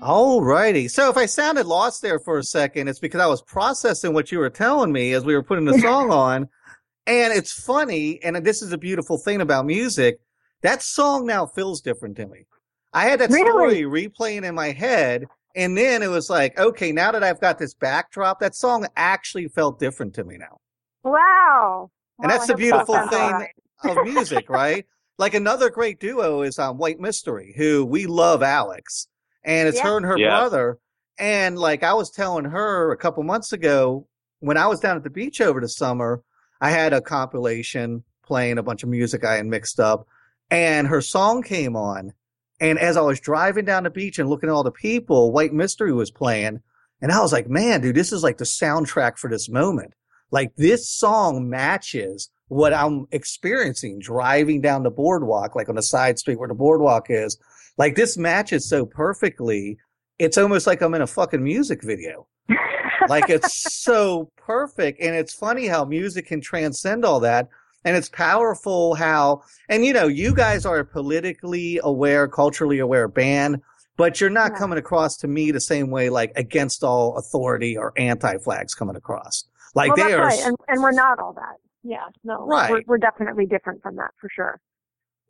[0.01, 0.89] Alrighty.
[0.89, 4.31] So if I sounded lost there for a second, it's because I was processing what
[4.31, 6.49] you were telling me as we were putting the song on.
[7.07, 10.19] And it's funny, and this is a beautiful thing about music.
[10.61, 12.45] That song now feels different to me.
[12.93, 13.83] I had that Really?
[13.83, 15.25] story replaying in my head,
[15.55, 19.47] and then it was like, okay, now that I've got this backdrop, that song actually
[19.47, 20.57] felt different to me now.
[21.03, 21.89] Wow.
[22.19, 23.31] And that's the hope that beautiful thing.
[23.31, 23.97] right.
[23.97, 24.85] of music, right?
[25.17, 29.07] Like another great duo is um, White Mystery, who we love Alex,
[29.43, 29.83] and it's Yeah.
[29.89, 30.29] her and her Yeah.
[30.29, 30.77] brother.
[31.17, 34.07] And like I was telling her a couple months ago,
[34.39, 36.21] when I was down at the beach over the summer,
[36.61, 40.07] I had a compilation playing a bunch of music I had mixed up,
[40.49, 42.13] and her song came on.
[42.59, 45.53] And as I was driving down the beach and looking at all the people, White
[45.53, 46.61] Mystery was playing,
[47.01, 49.93] and I was like, man, dude, this is like the soundtrack for this moment.
[50.29, 56.19] Like this song matches what I'm experiencing driving down the boardwalk, like on the side
[56.19, 57.37] street where the boardwalk is.
[57.77, 59.77] Like this matches so perfectly.
[60.19, 62.27] It's almost like I'm in a fucking music video.
[63.07, 65.01] Like it's so perfect.
[65.01, 67.47] And it's funny how music can transcend all that.
[67.83, 73.07] And it's powerful how, and you know, you guys are a politically aware, culturally aware
[73.07, 73.59] band,
[73.97, 74.59] but you're not Yeah.
[74.59, 78.95] coming across to me the same way, like against all authority or anti flags coming
[78.95, 79.45] across.
[79.73, 81.55] Like well, they are right, and, and we're not all that.
[81.83, 82.69] Yeah, no, Right.
[82.69, 84.59] We're, we're definitely different from that for sure.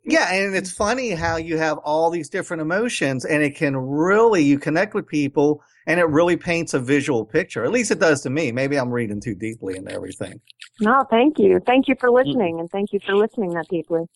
[0.04, 4.42] Yeah, and it's funny how you have all these different emotions and it can really
[4.42, 7.64] you connect with people and it really paints a visual picture.
[7.64, 8.50] At least it does to me.
[8.52, 10.40] Maybe I'm reading too deeply into everything.
[10.80, 14.08] No, thank you, thank you for listening, and thank you for listening that deeply.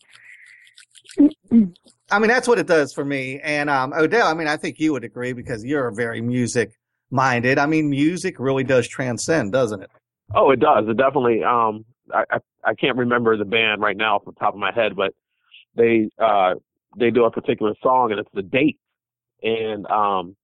[2.11, 3.41] I mean, that's what it does for me.
[3.41, 6.73] And um Odell, I mean, I think you would agree because you're very music
[7.11, 7.59] minded.
[7.59, 9.91] I mean, music really does transcend, doesn't it?
[10.35, 10.89] Oh, it does.
[10.89, 11.45] It definitely.
[11.45, 14.73] Um, I, I I can't remember the band right now off the top of my
[14.73, 15.15] head, but
[15.77, 16.55] they uh
[16.99, 18.79] they do a particular song and it's the date.
[19.43, 20.37] And um,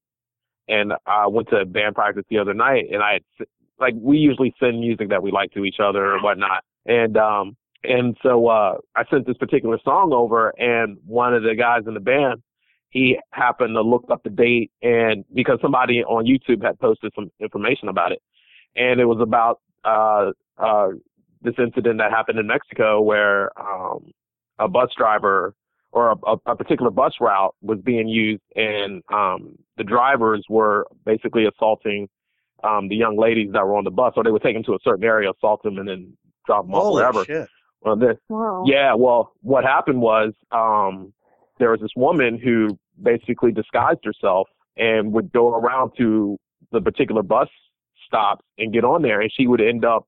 [0.68, 3.46] and I went to band practice the other night and I had
[3.78, 6.64] like we usually send music that we like to each other or whatnot.
[6.86, 11.54] And um and so uh I sent this particular song over and one of the
[11.54, 12.42] guys in the band
[12.90, 17.30] he happened to look up the date and because somebody on YouTube had posted some
[17.40, 18.22] information about it
[18.76, 20.88] and it was about uh uh
[21.42, 24.12] this incident that happened in Mexico where um
[24.64, 25.54] a bus driver
[25.92, 30.86] or a, a, a particular bus route was being used and um the drivers were
[31.04, 32.08] basically assaulting
[32.64, 34.72] um the young ladies that were on the bus or they would take them to
[34.74, 36.12] a certain area assault them and then
[36.46, 37.48] drop them off Holy wherever shit.
[37.82, 38.64] well, this Whoa.
[38.66, 41.12] yeah, well, what happened was um,
[41.58, 46.38] there was this woman who basically disguised herself and would go around to
[46.72, 47.48] the particular bus
[48.06, 50.06] stops and get on there, and she would end up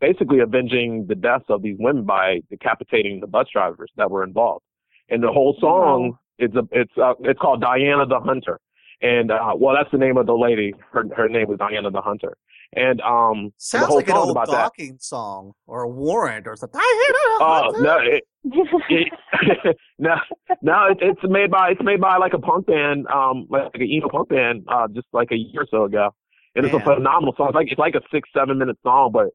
[0.00, 4.64] basically avenging the deaths of these women by decapitating the bus drivers that were involved.
[5.08, 8.58] And the whole song it's a it's uh, it's called Diana the Hunter,
[9.02, 10.74] and uh, well, that's the name of the lady.
[10.90, 12.36] Her her name was Diana the Hunter,
[12.74, 14.48] and um, Sounds like an old that.
[14.48, 16.80] Dokken's song or a warrant or something.
[16.82, 20.14] Oh no, it, it, no,
[20.62, 23.82] no, it, it's made by it's made by like a punk band, um, like an
[23.82, 26.14] emo punk band, uh, just like a year or so ago,
[26.56, 27.48] and it's a phenomenal song.
[27.48, 29.28] It's like it's like a six seven minute song, but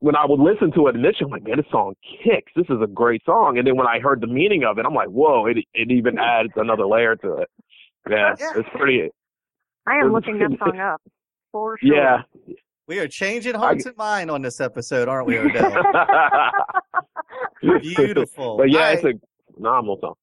[0.00, 2.52] when I would listen to it initially, I'm like, man, this song kicks.
[2.54, 3.56] This is a great song.
[3.58, 6.18] And then when I heard the meaning of it, I'm like, whoa, it it even
[6.18, 7.48] adds another layer to it.
[8.08, 8.52] Yeah, Yeah.
[8.56, 9.08] it's pretty.
[9.86, 11.00] I am looking that song up
[11.52, 11.94] for sure.
[11.94, 12.22] Yeah.
[12.88, 15.72] We are changing hearts and mind on this episode, aren't we, Odell?
[17.80, 18.56] Beautiful.
[18.58, 19.12] but yeah, I- it's a
[19.54, 20.14] phenomenal song.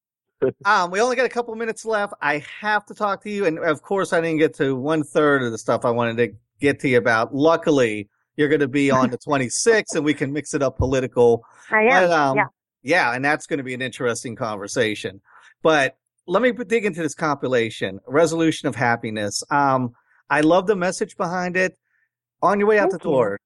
[0.65, 2.13] Um, we only got a couple minutes left.
[2.21, 5.41] I have to talk to you, and of course, I didn't get to one third
[5.41, 7.33] of the stuff I wanted to get to you about.
[7.33, 11.43] Luckily, you're going to be on the 26th, and we can mix it up political.
[11.71, 11.89] I am.
[11.89, 12.45] But, um, yeah.
[12.81, 15.21] yeah, and that's going to be an interesting conversation.
[15.61, 19.43] But let me dig into this compilation, Resolution of Happiness.
[19.49, 19.93] Um,
[20.29, 21.77] I love the message behind it.
[22.41, 23.13] On your way out Thank the you.
[23.13, 23.39] door,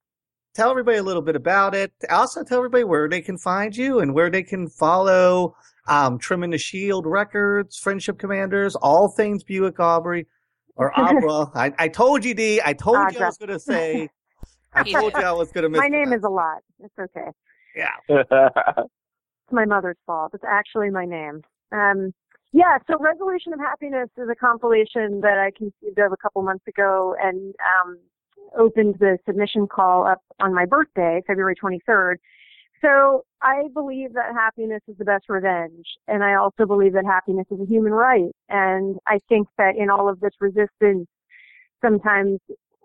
[0.55, 1.93] tell everybody a little bit about it.
[2.09, 5.55] Also, tell everybody where they can find you and where they can follow
[5.87, 10.25] um, Trimming the Shield Records, Friendship Commanders, all things Buick Aubrey
[10.75, 11.51] or Abra.
[11.53, 12.59] I, I told you, D.
[12.63, 14.09] I told you I was going to say.
[14.77, 15.79] I told you I was going to miss.
[15.79, 16.17] My name it.
[16.17, 16.59] is a lot.
[16.79, 17.29] It's okay.
[17.75, 17.91] Yeah.
[19.47, 20.31] It's my mother's fault.
[20.33, 21.41] It's actually my name.
[21.71, 22.13] Um,
[22.51, 26.67] yeah, so Resolution of Happiness is a compilation that I conceived of a couple months
[26.67, 27.97] ago and um,
[28.57, 32.15] opened the submission call up on my birthday, February 23rd.
[32.81, 35.85] So I believe that happiness is the best revenge.
[36.07, 38.31] And I also believe that happiness is a human right.
[38.49, 41.07] And I think that in all of this resistance,
[41.81, 42.39] sometimes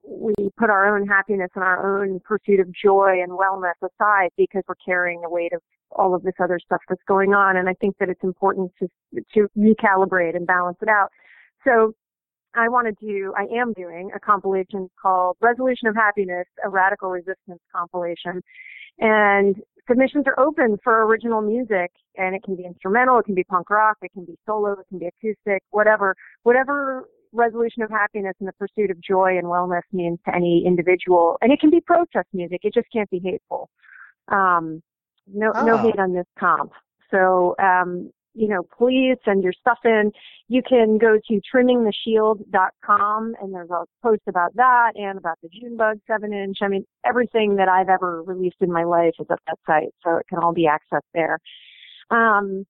[0.04, 4.62] we put our own happiness and our own pursuit of joy and wellness aside because
[4.68, 7.56] we're carrying the weight of all of this other stuff that's going on.
[7.56, 8.88] And I think that it's important to
[9.34, 11.10] to recalibrate and balance it out.
[11.64, 11.94] So
[12.54, 17.10] I want to do, I am doing a compilation called Resolution of Happiness, a Radical
[17.10, 18.42] Resistance compilation.
[18.98, 19.56] And
[19.88, 23.70] submissions are open for original music and it can be instrumental, it can be punk
[23.70, 28.48] rock, it can be solo, it can be acoustic, whatever, whatever resolution of happiness and
[28.48, 31.38] the pursuit of joy and wellness means to any individual.
[31.40, 32.60] And it can be protest music.
[32.62, 33.68] It just can't be hateful.
[34.28, 34.82] Um,
[35.26, 35.64] no, Oh.
[35.64, 36.72] no hate on this comp.
[37.10, 40.10] So, um, you know, please send your stuff in.
[40.48, 45.98] You can go to trimmingtheshield.com and there's a post about that and about the Junebug
[46.06, 46.58] 7 inch.
[46.62, 50.16] I mean, everything that I've ever released in my life is at that site, so
[50.16, 51.38] it can all be accessed there.
[52.10, 52.66] Um,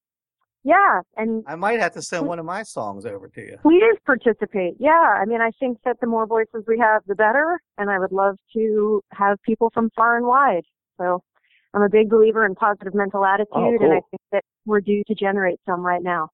[0.64, 3.56] yeah, and I might have to send one of my songs over to you.
[3.62, 4.74] please participate.
[4.78, 7.98] Yeah, I mean, I think that the more voices we have, the better, and I
[7.98, 10.64] would love to have people from far and wide.
[10.98, 11.22] So
[11.74, 14.80] I'm a big believer in positive mental oh, attitude, Oh, and I think that we're
[14.80, 16.28] due to generate some right now.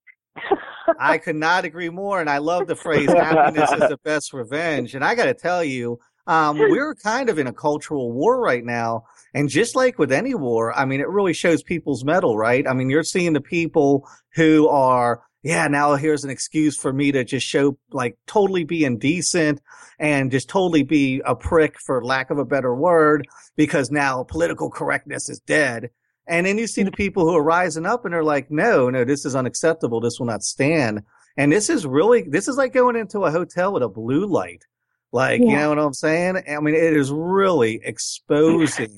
[0.99, 4.95] I could not agree more, and I love the phrase "happiness is the best revenge."
[4.95, 5.99] And I got to tell you,
[6.29, 9.05] um, we're kind of in a cultural war right now,
[9.35, 12.67] and just like with any war, I mean, it really shows people's metal, right?
[12.69, 17.13] I mean, you're seeing the people who are, yeah, now here's an excuse for me
[17.13, 19.61] to just show, like, totally be indecent
[19.99, 23.27] and just totally be a prick, for lack of a better word,
[23.57, 25.91] because now political correctness is dead.
[26.27, 29.05] And then you see the people who are rising up and they're like, no, no,
[29.05, 30.01] this is unacceptable.
[30.01, 31.03] This will not stand.
[31.39, 34.65] And this is really, this is like going into a hotel with a blue light.
[35.13, 36.43] Like, you know what I'm saying?
[36.49, 38.97] I mean, it is really exposing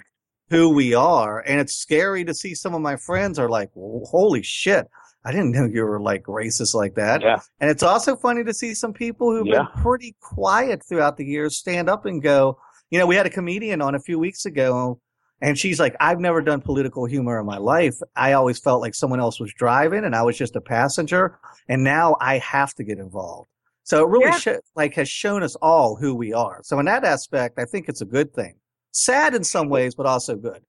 [0.48, 1.40] who we are.
[1.40, 4.86] And it's scary to see some of my friends are like, holy shit.
[5.24, 7.20] I didn't know you were like racist like that.
[7.22, 7.40] Yeah.
[7.61, 9.64] And it's also funny to see some people who've Yeah.
[9.74, 12.58] been pretty quiet throughout the years stand up and go,
[12.90, 14.98] you know, we had a comedian on a few weeks ago
[15.42, 17.94] and she's like, I've never done political humor in my life.
[18.16, 21.38] I always felt like someone else was driving and I was just a passenger.
[21.68, 23.48] And now I have to get involved.
[23.91, 24.38] So it really Yeah.
[24.38, 26.61] sho- like has shown us all who we are.
[26.62, 28.55] So in that aspect, I think it's a good thing.
[28.93, 30.62] Sad in some ways, but also good.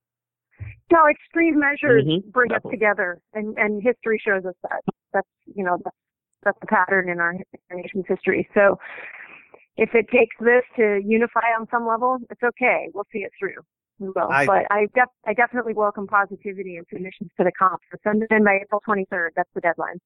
[0.91, 4.81] No, extreme measures Mhm, bring us together, and and history shows us that.
[5.13, 5.95] That's you know that's
[6.41, 7.35] that's the pattern in our,
[7.69, 8.49] our nation's history.
[8.55, 8.79] So,
[9.77, 12.89] if it takes this to unify on some level, it's okay.
[12.95, 13.61] We'll see it through.
[13.99, 14.31] We will.
[14.31, 17.81] I- but I def- I definitely welcome positivity and submissions to the comp.
[17.91, 19.29] So send it in by April 23rd.
[19.35, 19.99] That's the deadline.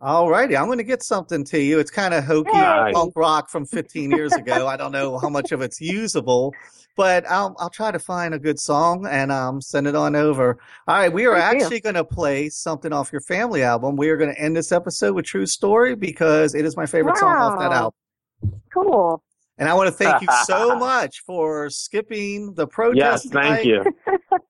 [0.00, 0.56] All righty.
[0.56, 1.80] I'm going to get something to you.
[1.80, 2.92] It's kind of hokey Yay.
[2.92, 4.68] punk rock from 15 years ago.
[4.68, 6.54] I don't know how much of it's usable,
[6.96, 10.58] but I'll, I'll try to find a good song and um, send it on over.
[10.86, 11.12] All right.
[11.12, 11.64] We are Thank you.
[11.64, 13.96] actually going to play something off your family album.
[13.96, 17.16] We are going to end this episode with True Story because it is my favorite
[17.16, 17.94] song off that album.
[18.72, 19.20] Cool.
[19.58, 23.26] And I want to thank you so much for skipping the protest.
[23.26, 23.84] Yes, thank you.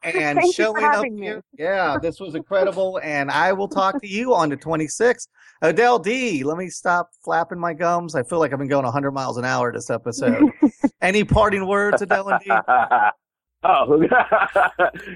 [0.02, 1.20] and Thank you showing up me.
[1.22, 1.42] here.
[1.58, 3.00] Yeah, this was incredible.
[3.02, 5.28] and I will talk to you on the 26th.
[5.62, 8.14] Odell D, let me stop flapping my gums.
[8.14, 10.50] I feel like I've been going 100 miles an hour this episode.
[11.02, 12.50] Any parting words, Odell and D?
[13.64, 14.04] oh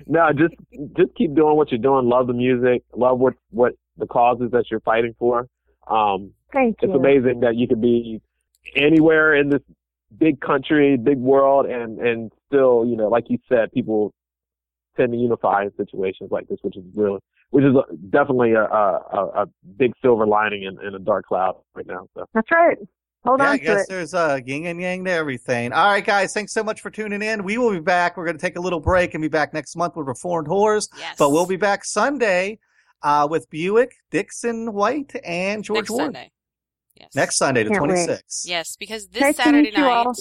[0.07, 0.55] no, just
[0.97, 2.09] just keep doing what you're doing.
[2.09, 2.83] Love the music.
[2.97, 5.47] Love what what the causes that you're fighting for.
[5.89, 8.21] Um, Thank it's amazing that you could be
[8.75, 9.63] anywhere in this
[10.19, 14.13] big country, big world, and and still, you know, like you said, people
[14.97, 17.19] tend to unify in situations like this, which is really,
[17.51, 17.75] which is
[18.11, 19.47] definitely a a, a- a
[19.77, 22.07] big silver lining in, in a dark cloud right now.
[22.15, 22.77] So That's right.
[23.25, 23.89] Hold yeah, on I to guess it.
[23.89, 25.73] there's a yin and yang to everything.
[25.73, 27.45] All right, guys, thanks so much for tuning in.
[27.45, 28.17] We will be back.
[28.17, 30.89] We're going to take a little break and be back next month with Reformed Whores,
[30.99, 31.15] Yes.
[31.19, 32.59] but we'll be back Sunday
[33.05, 36.03] uh, with Buick, Dixon White, and George next Ward.
[36.07, 36.31] Sunday.
[36.95, 37.15] Yes.
[37.15, 38.09] Next Sunday, the Can't wait.
[38.09, 38.43] 26th.
[38.45, 40.15] Yes, because this Nice to Saturday meet you night, all.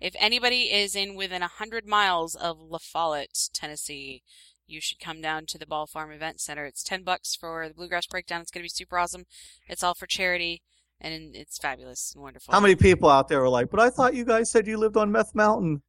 [0.00, 4.22] if anybody is in within a hundred miles of La Follette, Tennessee,
[4.66, 6.64] you should come down to the Ball Farm Event Center.
[6.64, 8.40] It's ten bucks for the Bluegrass Breakdown.
[8.40, 9.24] It's going to be super awesome.
[9.68, 10.62] It's all for charity,
[11.00, 12.52] and it's fabulous and wonderful.
[12.54, 14.96] How many people out there are like, but I thought you guys said you lived
[14.96, 15.82] on Meth Mountain?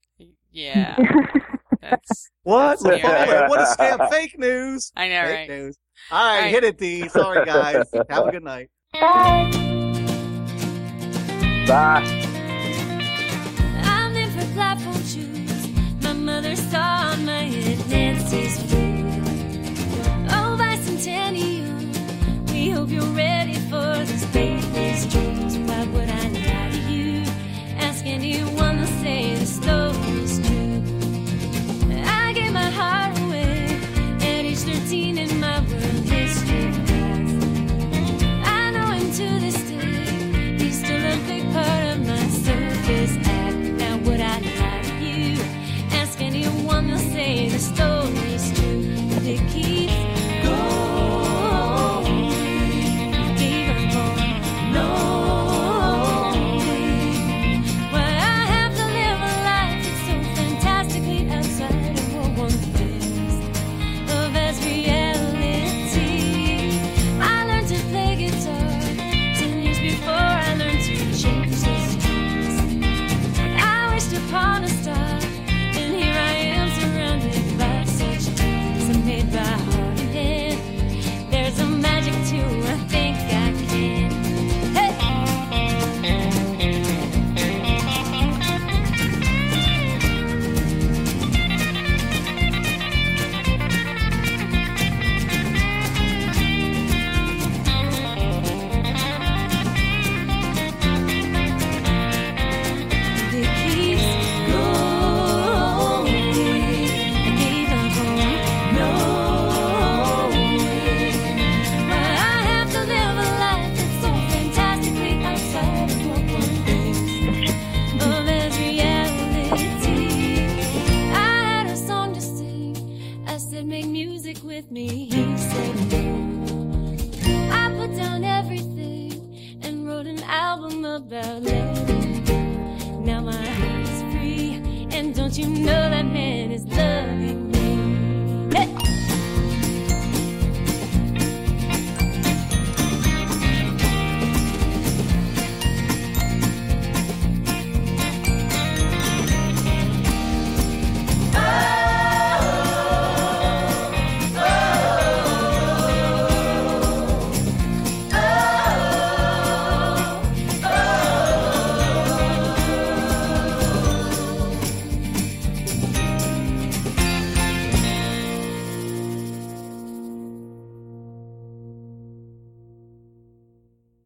[0.52, 0.96] Yeah,
[1.82, 2.30] that's.
[2.44, 2.82] What?
[2.82, 3.50] That's weird.
[3.50, 4.10] what a scam.
[4.10, 4.92] Fake news.
[4.98, 5.50] I know, Fake right?
[5.50, 5.78] news.
[6.12, 6.52] All right, All right.
[6.52, 7.08] hit it, D.
[7.08, 7.86] Sorry, guys.
[8.10, 8.70] Have a good night.
[8.94, 9.72] Bye.
[11.66, 12.04] Bye.
[20.30, 20.58] Oh,
[22.70, 24.65] hope you're ready for this baby's